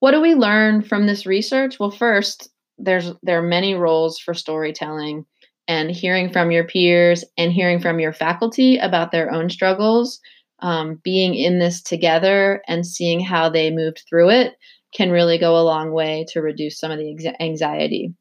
what 0.01 0.13
do 0.13 0.21
we 0.21 0.35
learn 0.35 0.83
from 0.83 1.07
this 1.07 1.27
research? 1.27 1.79
Well, 1.79 1.91
first, 1.91 2.49
there's 2.79 3.11
there 3.23 3.39
are 3.39 3.47
many 3.47 3.75
roles 3.75 4.19
for 4.19 4.35
storytelling 4.35 5.25
and 5.69 5.91
hearing 5.91 6.33
from 6.33 6.51
your 6.51 6.65
peers 6.65 7.25
and 7.37 7.53
hearing 7.53 7.81
from 7.81 8.01
your 8.01 8.13
faculty 8.13 8.79
about 8.79 9.13
their 9.13 9.31
own 9.33 9.49
struggles 9.49 10.21
um, 10.61 11.01
being 11.03 11.35
in 11.35 11.59
this 11.59 11.83
together 11.83 12.63
and 12.69 12.87
seeing 12.87 13.21
how 13.21 13.49
they 13.49 13.71
moved 13.71 14.03
through 14.09 14.31
it 14.31 14.55
can 14.95 15.11
really 15.11 15.39
go 15.39 15.57
a 15.57 15.63
long 15.63 15.93
way 15.93 16.27
to 16.29 16.41
reduce 16.41 16.79
some 16.79 16.91
of 16.91 16.99
the 16.99 17.35
anxiety 17.41 18.13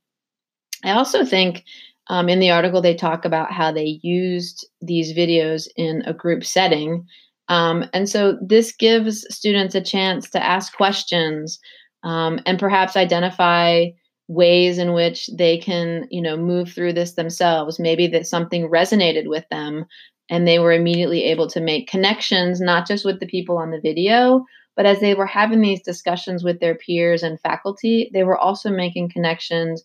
i 0.83 0.91
also 0.91 1.25
think 1.25 1.63
um, 2.11 2.27
in 2.27 2.41
the 2.41 2.51
article, 2.51 2.81
they 2.81 2.93
talk 2.93 3.23
about 3.23 3.53
how 3.53 3.71
they 3.71 3.97
used 4.03 4.67
these 4.81 5.13
videos 5.13 5.69
in 5.77 6.03
a 6.05 6.13
group 6.13 6.43
setting. 6.43 7.05
Um, 7.47 7.85
and 7.93 8.09
so 8.09 8.37
this 8.45 8.73
gives 8.73 9.25
students 9.33 9.75
a 9.75 9.81
chance 9.81 10.29
to 10.31 10.45
ask 10.45 10.75
questions 10.75 11.57
um, 12.03 12.41
and 12.45 12.59
perhaps 12.59 12.97
identify 12.97 13.85
ways 14.27 14.77
in 14.77 14.91
which 14.91 15.29
they 15.37 15.57
can, 15.57 16.05
you 16.11 16.21
know, 16.21 16.35
move 16.35 16.73
through 16.73 16.91
this 16.91 17.13
themselves. 17.13 17.79
Maybe 17.79 18.07
that 18.07 18.27
something 18.27 18.69
resonated 18.69 19.27
with 19.27 19.45
them 19.49 19.85
and 20.29 20.45
they 20.45 20.59
were 20.59 20.73
immediately 20.73 21.23
able 21.23 21.47
to 21.47 21.61
make 21.61 21.89
connections, 21.89 22.59
not 22.59 22.85
just 22.85 23.05
with 23.05 23.21
the 23.21 23.25
people 23.25 23.57
on 23.57 23.71
the 23.71 23.79
video, 23.79 24.43
but 24.75 24.85
as 24.85 24.99
they 24.99 25.13
were 25.13 25.25
having 25.25 25.61
these 25.61 25.81
discussions 25.81 26.43
with 26.43 26.59
their 26.59 26.75
peers 26.75 27.23
and 27.23 27.39
faculty, 27.39 28.09
they 28.13 28.23
were 28.23 28.37
also 28.37 28.69
making 28.69 29.11
connections 29.11 29.81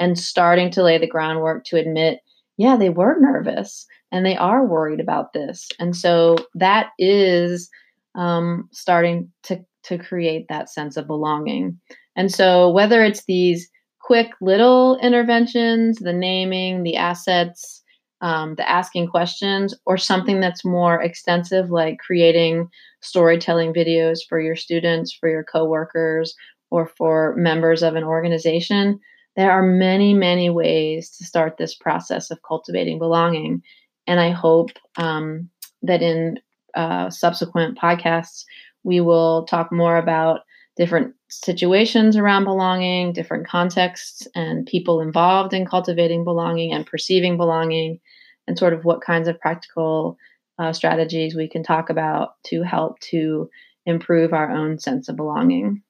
and 0.00 0.18
starting 0.18 0.70
to 0.72 0.82
lay 0.82 0.98
the 0.98 1.06
groundwork 1.06 1.64
to 1.66 1.76
admit, 1.76 2.20
yeah, 2.56 2.76
they 2.76 2.90
were 2.90 3.16
nervous 3.20 3.86
and 4.10 4.26
they 4.26 4.36
are 4.36 4.66
worried 4.66 4.98
about 4.98 5.32
this. 5.34 5.68
And 5.78 5.94
so 5.94 6.36
that 6.54 6.88
is 6.98 7.70
um, 8.16 8.68
starting 8.72 9.30
to, 9.44 9.64
to 9.84 9.98
create 9.98 10.46
that 10.48 10.68
sense 10.68 10.96
of 10.96 11.06
belonging. 11.06 11.78
And 12.16 12.32
so 12.32 12.70
whether 12.70 13.04
it's 13.04 13.24
these 13.26 13.70
quick 14.00 14.32
little 14.40 14.98
interventions, 14.98 15.98
the 15.98 16.12
naming, 16.12 16.82
the 16.82 16.96
assets, 16.96 17.82
um, 18.22 18.54
the 18.56 18.68
asking 18.68 19.08
questions, 19.08 19.74
or 19.86 19.96
something 19.96 20.40
that's 20.40 20.64
more 20.64 21.00
extensive, 21.00 21.70
like 21.70 21.98
creating 21.98 22.68
storytelling 23.00 23.72
videos 23.72 24.18
for 24.28 24.40
your 24.40 24.56
students, 24.56 25.12
for 25.12 25.28
your 25.28 25.44
coworkers, 25.44 26.34
or 26.70 26.86
for 26.86 27.34
members 27.36 27.82
of 27.82 27.96
an 27.96 28.04
organization, 28.04 28.98
there 29.40 29.52
are 29.52 29.62
many, 29.62 30.12
many 30.12 30.50
ways 30.50 31.08
to 31.08 31.24
start 31.24 31.56
this 31.56 31.74
process 31.74 32.30
of 32.30 32.42
cultivating 32.42 32.98
belonging. 32.98 33.62
And 34.06 34.20
I 34.20 34.32
hope 34.32 34.68
um, 34.98 35.48
that 35.80 36.02
in 36.02 36.38
uh, 36.74 37.08
subsequent 37.08 37.78
podcasts, 37.78 38.44
we 38.82 39.00
will 39.00 39.46
talk 39.46 39.72
more 39.72 39.96
about 39.96 40.40
different 40.76 41.14
situations 41.30 42.18
around 42.18 42.44
belonging, 42.44 43.14
different 43.14 43.48
contexts, 43.48 44.28
and 44.34 44.66
people 44.66 45.00
involved 45.00 45.54
in 45.54 45.64
cultivating 45.64 46.22
belonging 46.22 46.74
and 46.74 46.84
perceiving 46.84 47.38
belonging, 47.38 47.98
and 48.46 48.58
sort 48.58 48.74
of 48.74 48.84
what 48.84 49.00
kinds 49.00 49.26
of 49.26 49.40
practical 49.40 50.18
uh, 50.58 50.74
strategies 50.74 51.34
we 51.34 51.48
can 51.48 51.62
talk 51.62 51.88
about 51.88 52.34
to 52.44 52.62
help 52.62 53.00
to 53.00 53.48
improve 53.86 54.34
our 54.34 54.50
own 54.50 54.78
sense 54.78 55.08
of 55.08 55.16
belonging. 55.16 55.82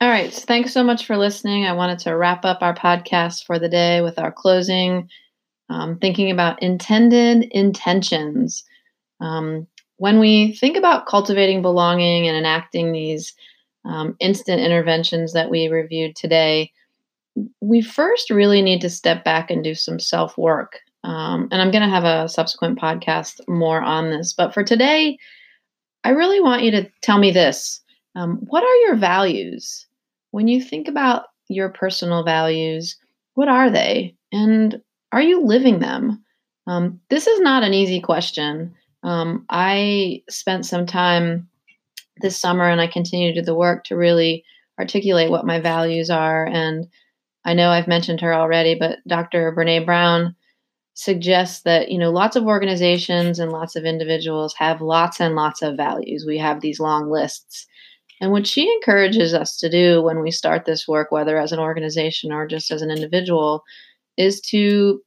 All 0.00 0.08
right. 0.08 0.32
Thanks 0.32 0.72
so 0.72 0.82
much 0.82 1.04
for 1.06 1.16
listening. 1.18 1.66
I 1.66 1.72
wanted 1.72 1.98
to 2.00 2.16
wrap 2.16 2.44
up 2.44 2.62
our 2.62 2.74
podcast 2.74 3.44
for 3.44 3.58
the 3.58 3.68
day 3.68 4.00
with 4.00 4.18
our 4.18 4.32
closing, 4.32 5.08
um, 5.70 5.98
thinking 5.98 6.30
about 6.30 6.62
intended 6.62 7.48
intentions. 7.52 8.64
Um, 9.20 9.66
when 9.98 10.20
we 10.20 10.54
think 10.54 10.76
about 10.76 11.06
cultivating 11.06 11.62
belonging 11.62 12.28
and 12.28 12.36
enacting 12.36 12.92
these 12.92 13.34
um, 13.84 14.16
instant 14.20 14.60
interventions 14.62 15.32
that 15.34 15.50
we 15.50 15.68
reviewed 15.68 16.16
today, 16.16 16.72
we 17.60 17.82
first 17.82 18.30
really 18.30 18.62
need 18.62 18.80
to 18.82 18.90
step 18.90 19.24
back 19.24 19.50
and 19.50 19.64
do 19.64 19.74
some 19.74 20.00
self 20.00 20.38
work. 20.38 20.80
Um, 21.04 21.48
and 21.52 21.62
I'm 21.62 21.70
going 21.70 21.84
to 21.84 21.90
have 21.94 22.04
a 22.04 22.28
subsequent 22.28 22.78
podcast 22.78 23.40
more 23.48 23.82
on 23.82 24.10
this. 24.10 24.32
But 24.34 24.54
for 24.54 24.64
today, 24.64 25.18
I 26.04 26.10
really 26.10 26.40
want 26.40 26.62
you 26.64 26.70
to 26.72 26.90
tell 27.02 27.18
me 27.18 27.30
this 27.32 27.82
um, 28.16 28.38
What 28.48 28.64
are 28.64 28.76
your 28.86 28.96
values? 28.96 29.86
When 30.30 30.48
you 30.48 30.62
think 30.62 30.88
about 30.88 31.24
your 31.48 31.68
personal 31.68 32.24
values, 32.24 32.96
what 33.34 33.48
are 33.48 33.70
they? 33.70 34.14
And 34.32 34.80
are 35.12 35.22
you 35.22 35.44
living 35.44 35.80
them? 35.80 36.24
Um, 36.66 37.00
this 37.10 37.26
is 37.26 37.40
not 37.40 37.62
an 37.62 37.74
easy 37.74 38.00
question. 38.00 38.74
Um, 39.02 39.46
I 39.50 40.22
spent 40.28 40.66
some 40.66 40.86
time 40.86 41.48
this 42.20 42.38
summer 42.38 42.68
and 42.68 42.80
I 42.80 42.86
continue 42.86 43.32
to 43.32 43.40
do 43.40 43.44
the 43.44 43.54
work 43.54 43.84
to 43.84 43.96
really 43.96 44.44
articulate 44.78 45.30
what 45.30 45.46
my 45.46 45.58
values 45.60 46.10
are. 46.10 46.46
And 46.46 46.86
I 47.44 47.54
know 47.54 47.70
I've 47.70 47.88
mentioned 47.88 48.20
her 48.20 48.34
already, 48.34 48.74
but 48.74 48.98
Dr. 49.06 49.52
Brene 49.56 49.86
Brown 49.86 50.36
suggests 50.94 51.62
that, 51.62 51.90
you 51.90 51.98
know, 51.98 52.10
lots 52.10 52.36
of 52.36 52.46
organizations 52.46 53.38
and 53.38 53.52
lots 53.52 53.76
of 53.76 53.84
individuals 53.84 54.54
have 54.54 54.82
lots 54.82 55.20
and 55.20 55.34
lots 55.34 55.62
of 55.62 55.76
values. 55.76 56.24
We 56.26 56.38
have 56.38 56.60
these 56.60 56.80
long 56.80 57.10
lists. 57.10 57.66
And 58.20 58.32
what 58.32 58.46
she 58.46 58.70
encourages 58.70 59.32
us 59.32 59.56
to 59.58 59.70
do 59.70 60.02
when 60.02 60.20
we 60.20 60.30
start 60.30 60.64
this 60.64 60.86
work, 60.86 61.10
whether 61.10 61.38
as 61.38 61.52
an 61.52 61.58
organization 61.58 62.32
or 62.32 62.46
just 62.46 62.70
as 62.70 62.82
an 62.82 62.90
individual, 62.90 63.62
is 64.16 64.40
to 64.42 65.00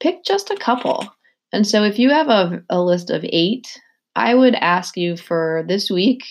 pick 0.00 0.24
just 0.24 0.50
a 0.50 0.56
couple. 0.56 1.06
And 1.52 1.66
so 1.66 1.82
if 1.84 1.98
you 1.98 2.10
have 2.10 2.28
a, 2.28 2.62
a 2.68 2.82
list 2.82 3.10
of 3.10 3.24
eight, 3.24 3.80
I 4.14 4.34
would 4.34 4.54
ask 4.54 4.96
you 4.96 5.16
for 5.16 5.64
this 5.66 5.90
week 5.90 6.22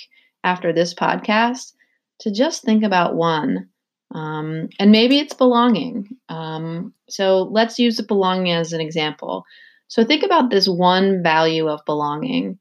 after 0.43 0.71
this 0.71 0.93
podcast 0.93 1.73
to 2.19 2.31
just 2.31 2.63
think 2.63 2.83
about 2.83 3.15
one 3.15 3.69
um, 4.13 4.69
and 4.79 4.91
maybe 4.91 5.19
it's 5.19 5.33
belonging. 5.33 6.07
Um, 6.29 6.93
so 7.09 7.43
let's 7.43 7.77
use 7.77 8.01
belonging 8.01 8.51
as 8.51 8.73
an 8.73 8.81
example. 8.81 9.43
So 9.87 10.03
think 10.03 10.23
about 10.23 10.49
this 10.49 10.67
one 10.67 11.21
value 11.21 11.67
of 11.67 11.85
belonging 11.85 12.59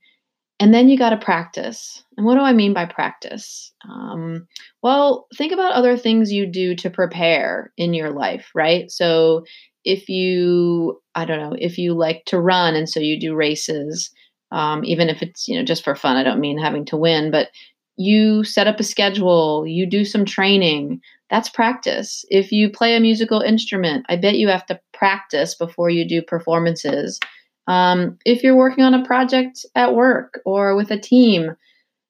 and 0.60 0.74
then 0.74 0.88
you 0.88 0.98
got 0.98 1.10
to 1.10 1.16
practice. 1.16 2.02
And 2.16 2.26
what 2.26 2.34
do 2.34 2.40
I 2.40 2.52
mean 2.52 2.74
by 2.74 2.86
practice? 2.86 3.72
Um, 3.88 4.46
well, 4.82 5.26
think 5.36 5.52
about 5.52 5.72
other 5.72 5.96
things 5.96 6.32
you 6.32 6.46
do 6.46 6.74
to 6.76 6.90
prepare 6.90 7.72
in 7.76 7.94
your 7.94 8.10
life, 8.10 8.50
right? 8.54 8.90
So 8.90 9.44
if 9.84 10.08
you, 10.08 11.00
I 11.14 11.24
don't 11.24 11.38
know, 11.38 11.56
if 11.58 11.78
you 11.78 11.94
like 11.94 12.24
to 12.26 12.40
run 12.40 12.74
and 12.74 12.88
so 12.88 12.98
you 13.00 13.20
do 13.20 13.36
races, 13.36 14.10
um, 14.50 14.84
even 14.84 15.08
if 15.08 15.22
it's, 15.22 15.46
you 15.46 15.56
know, 15.56 15.64
just 15.64 15.84
for 15.84 15.94
fun, 15.94 16.16
I 16.16 16.24
don't 16.24 16.40
mean 16.40 16.58
having 16.58 16.84
to 16.86 16.96
win, 16.96 17.30
but 17.30 17.48
you 17.96 18.44
set 18.44 18.66
up 18.66 18.80
a 18.80 18.84
schedule, 18.84 19.66
you 19.66 19.86
do 19.86 20.04
some 20.04 20.24
training. 20.24 21.00
That's 21.30 21.48
practice. 21.48 22.24
If 22.30 22.52
you 22.52 22.70
play 22.70 22.96
a 22.96 23.00
musical 23.00 23.40
instrument, 23.40 24.06
I 24.08 24.16
bet 24.16 24.38
you 24.38 24.48
have 24.48 24.66
to 24.66 24.80
practice 24.92 25.54
before 25.54 25.90
you 25.90 26.08
do 26.08 26.22
performances 26.22 27.20
um, 27.68 28.18
if 28.24 28.42
you're 28.42 28.56
working 28.56 28.82
on 28.82 28.94
a 28.94 29.04
project 29.04 29.64
at 29.74 29.94
work 29.94 30.40
or 30.44 30.74
with 30.74 30.90
a 30.90 30.98
team, 30.98 31.54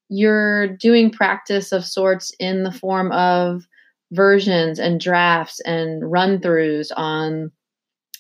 you're 0.09 0.69
doing 0.69 1.11
practice 1.11 1.73
of 1.73 1.85
sorts 1.85 2.33
in 2.39 2.63
the 2.63 2.73
form 2.73 3.13
of 3.13 3.67
versions 4.13 4.79
and 4.79 5.01
drafts 5.01 5.61
and 5.61 6.11
run 6.11 6.39
throughs 6.39 6.91
on 6.97 7.51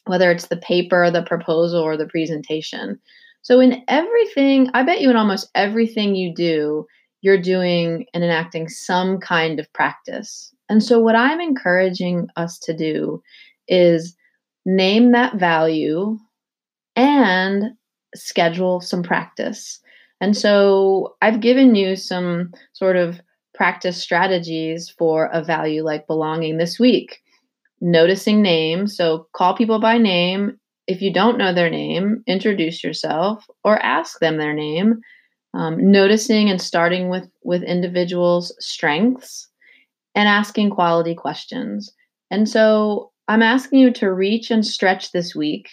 whether 0.06 0.30
it's 0.30 0.48
the 0.48 0.56
paper, 0.56 1.10
the 1.10 1.22
proposal, 1.22 1.80
or 1.80 1.96
the 1.96 2.06
presentation. 2.06 2.98
So, 3.42 3.60
in 3.60 3.82
everything, 3.88 4.68
I 4.74 4.82
bet 4.82 5.00
you 5.00 5.08
in 5.08 5.16
almost 5.16 5.50
everything 5.54 6.16
you 6.16 6.34
do, 6.34 6.86
you're 7.20 7.40
doing 7.40 8.06
and 8.12 8.24
enacting 8.24 8.68
some 8.68 9.18
kind 9.18 9.60
of 9.60 9.72
practice. 9.72 10.52
And 10.68 10.82
so, 10.82 10.98
what 10.98 11.14
I'm 11.14 11.40
encouraging 11.40 12.28
us 12.36 12.58
to 12.60 12.76
do 12.76 13.22
is 13.68 14.16
name 14.66 15.12
that 15.12 15.36
value 15.36 16.18
and 16.98 17.70
schedule 18.14 18.80
some 18.80 19.02
practice. 19.02 19.80
And 20.20 20.36
so 20.36 21.14
I've 21.22 21.40
given 21.40 21.76
you 21.76 21.94
some 21.94 22.52
sort 22.72 22.96
of 22.96 23.20
practice 23.54 24.02
strategies 24.02 24.90
for 24.90 25.26
a 25.26 25.42
value 25.42 25.84
like 25.84 26.06
belonging 26.08 26.58
this 26.58 26.78
week. 26.78 27.22
Noticing 27.80 28.42
names. 28.42 28.96
So 28.96 29.28
call 29.32 29.56
people 29.56 29.78
by 29.78 29.98
name. 29.98 30.58
If 30.88 31.00
you 31.00 31.12
don't 31.12 31.38
know 31.38 31.54
their 31.54 31.70
name, 31.70 32.24
introduce 32.26 32.82
yourself 32.82 33.46
or 33.62 33.78
ask 33.78 34.18
them 34.18 34.38
their 34.38 34.54
name. 34.54 35.00
Um, 35.54 35.90
noticing 35.90 36.50
and 36.50 36.60
starting 36.60 37.08
with 37.08 37.28
with 37.42 37.62
individuals' 37.62 38.54
strengths 38.58 39.48
and 40.14 40.28
asking 40.28 40.70
quality 40.70 41.14
questions. 41.14 41.92
And 42.30 42.48
so 42.48 43.12
I'm 43.28 43.42
asking 43.42 43.78
you 43.78 43.92
to 43.92 44.12
reach 44.12 44.50
and 44.50 44.66
stretch 44.66 45.12
this 45.12 45.34
week 45.34 45.70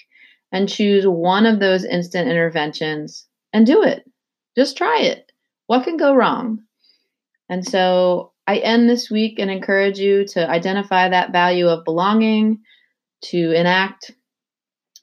and 0.55 0.69
choose 0.69 1.05
one 1.05 1.45
of 1.45 1.59
those 1.59 1.83
instant 1.83 2.29
interventions 2.29 3.25
and 3.51 3.65
do 3.65 3.83
it. 3.83 4.09
Just 4.57 4.77
try 4.77 5.01
it. 5.01 5.29
What 5.67 5.83
can 5.83 5.97
go 5.97 6.15
wrong? 6.15 6.59
And 7.49 7.67
so 7.67 8.31
I 8.47 8.59
end 8.59 8.89
this 8.89 9.11
week 9.11 9.37
and 9.37 9.51
encourage 9.51 9.99
you 9.99 10.25
to 10.27 10.49
identify 10.49 11.09
that 11.09 11.33
value 11.33 11.67
of 11.67 11.83
belonging, 11.83 12.61
to 13.25 13.51
enact 13.51 14.11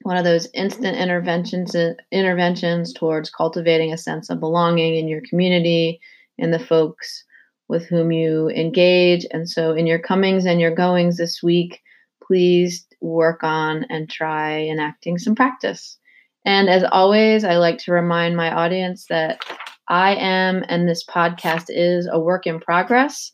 one 0.01 0.17
of 0.17 0.23
those 0.25 0.49
instant 0.55 0.97
interventions 0.97 1.75
interventions 2.11 2.91
towards 2.91 3.29
cultivating 3.29 3.93
a 3.93 3.97
sense 3.97 4.31
of 4.31 4.39
belonging 4.39 4.95
in 4.95 5.07
your 5.07 5.21
community, 5.29 5.99
and 6.39 6.51
the 6.51 6.57
folks 6.57 7.23
with 7.69 7.85
whom 7.85 8.11
you 8.11 8.49
engage. 8.49 9.27
And 9.29 9.47
so 9.47 9.73
in 9.73 9.85
your 9.85 9.99
comings 9.99 10.45
and 10.45 10.59
your 10.59 10.73
goings 10.73 11.17
this 11.17 11.43
week, 11.43 11.79
please 12.25 12.87
work 13.03 13.43
on 13.43 13.85
and 13.89 14.09
try 14.09 14.61
enacting 14.61 15.17
some 15.17 15.35
practice. 15.35 15.97
And 16.45 16.69
as 16.69 16.83
always, 16.83 17.43
I 17.43 17.57
like 17.57 17.77
to 17.79 17.91
remind 17.91 18.35
my 18.35 18.51
audience 18.51 19.05
that 19.09 19.43
I 19.87 20.15
am 20.15 20.63
and 20.67 20.87
this 20.87 21.05
podcast 21.05 21.65
is 21.69 22.07
a 22.11 22.19
work 22.19 22.47
in 22.47 22.59
progress. 22.59 23.31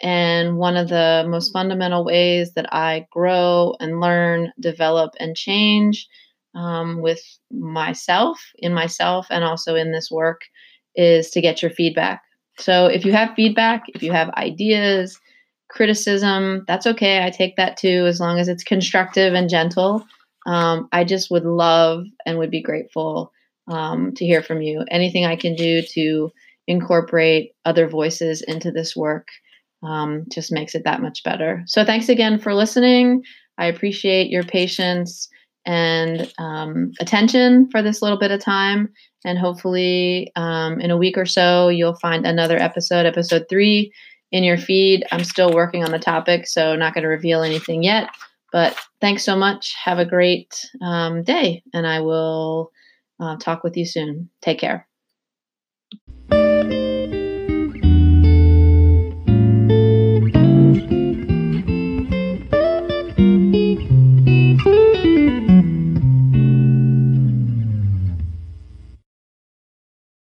And 0.00 0.56
one 0.56 0.76
of 0.76 0.88
the 0.88 1.24
most 1.28 1.52
fundamental 1.52 2.04
ways 2.04 2.54
that 2.54 2.72
I 2.74 3.06
grow 3.12 3.74
and 3.78 4.00
learn, 4.00 4.52
develop, 4.58 5.14
and 5.20 5.36
change 5.36 6.08
um, 6.56 7.00
with 7.00 7.22
myself, 7.52 8.40
in 8.58 8.74
myself, 8.74 9.28
and 9.30 9.44
also 9.44 9.76
in 9.76 9.92
this 9.92 10.10
work 10.10 10.40
is 10.96 11.30
to 11.30 11.40
get 11.40 11.62
your 11.62 11.70
feedback. 11.70 12.22
So 12.58 12.86
if 12.86 13.04
you 13.04 13.12
have 13.12 13.34
feedback, 13.34 13.84
if 13.94 14.02
you 14.02 14.12
have 14.12 14.28
ideas, 14.30 15.18
criticism, 15.72 16.64
that's 16.68 16.86
okay. 16.86 17.24
I 17.24 17.30
take 17.30 17.56
that 17.56 17.76
too, 17.76 18.04
as 18.06 18.20
long 18.20 18.38
as 18.38 18.48
it's 18.48 18.62
constructive 18.62 19.34
and 19.34 19.48
gentle. 19.48 20.06
Um, 20.46 20.88
I 20.92 21.04
just 21.04 21.30
would 21.30 21.44
love 21.44 22.04
and 22.26 22.38
would 22.38 22.50
be 22.50 22.62
grateful 22.62 23.32
um, 23.68 24.12
to 24.14 24.26
hear 24.26 24.42
from 24.42 24.60
you. 24.60 24.84
Anything 24.90 25.24
I 25.24 25.36
can 25.36 25.54
do 25.54 25.82
to 25.94 26.30
incorporate 26.66 27.52
other 27.64 27.88
voices 27.88 28.42
into 28.42 28.70
this 28.70 28.94
work 28.94 29.28
um, 29.82 30.24
just 30.30 30.52
makes 30.52 30.74
it 30.74 30.84
that 30.84 31.02
much 31.02 31.22
better. 31.24 31.62
So, 31.66 31.84
thanks 31.84 32.08
again 32.08 32.38
for 32.38 32.54
listening. 32.54 33.22
I 33.58 33.66
appreciate 33.66 34.30
your 34.30 34.44
patience 34.44 35.28
and 35.64 36.32
um, 36.38 36.92
attention 37.00 37.68
for 37.70 37.82
this 37.82 38.02
little 38.02 38.18
bit 38.18 38.30
of 38.30 38.40
time. 38.40 38.88
And 39.24 39.38
hopefully, 39.38 40.32
um, 40.36 40.80
in 40.80 40.90
a 40.90 40.96
week 40.96 41.16
or 41.16 41.26
so, 41.26 41.68
you'll 41.68 41.96
find 41.96 42.26
another 42.26 42.58
episode, 42.58 43.06
episode 43.06 43.46
three 43.48 43.92
in 44.32 44.42
your 44.42 44.58
feed. 44.58 45.04
I'm 45.12 45.24
still 45.24 45.52
working 45.52 45.84
on 45.84 45.92
the 45.92 45.98
topic, 45.98 46.46
so 46.46 46.74
not 46.74 46.94
going 46.94 47.02
to 47.02 47.08
reveal 47.08 47.42
anything 47.42 47.82
yet. 47.82 48.08
But 48.50 48.76
thanks 49.00 49.24
so 49.24 49.36
much. 49.36 49.74
Have 49.82 49.98
a 49.98 50.04
great 50.04 50.54
um, 50.82 51.22
day, 51.22 51.62
and 51.72 51.86
I 51.86 52.00
will 52.00 52.70
uh, 53.20 53.36
talk 53.36 53.62
with 53.62 53.76
you 53.76 53.86
soon. 53.86 54.28
Take 54.42 54.58
care. 54.58 54.88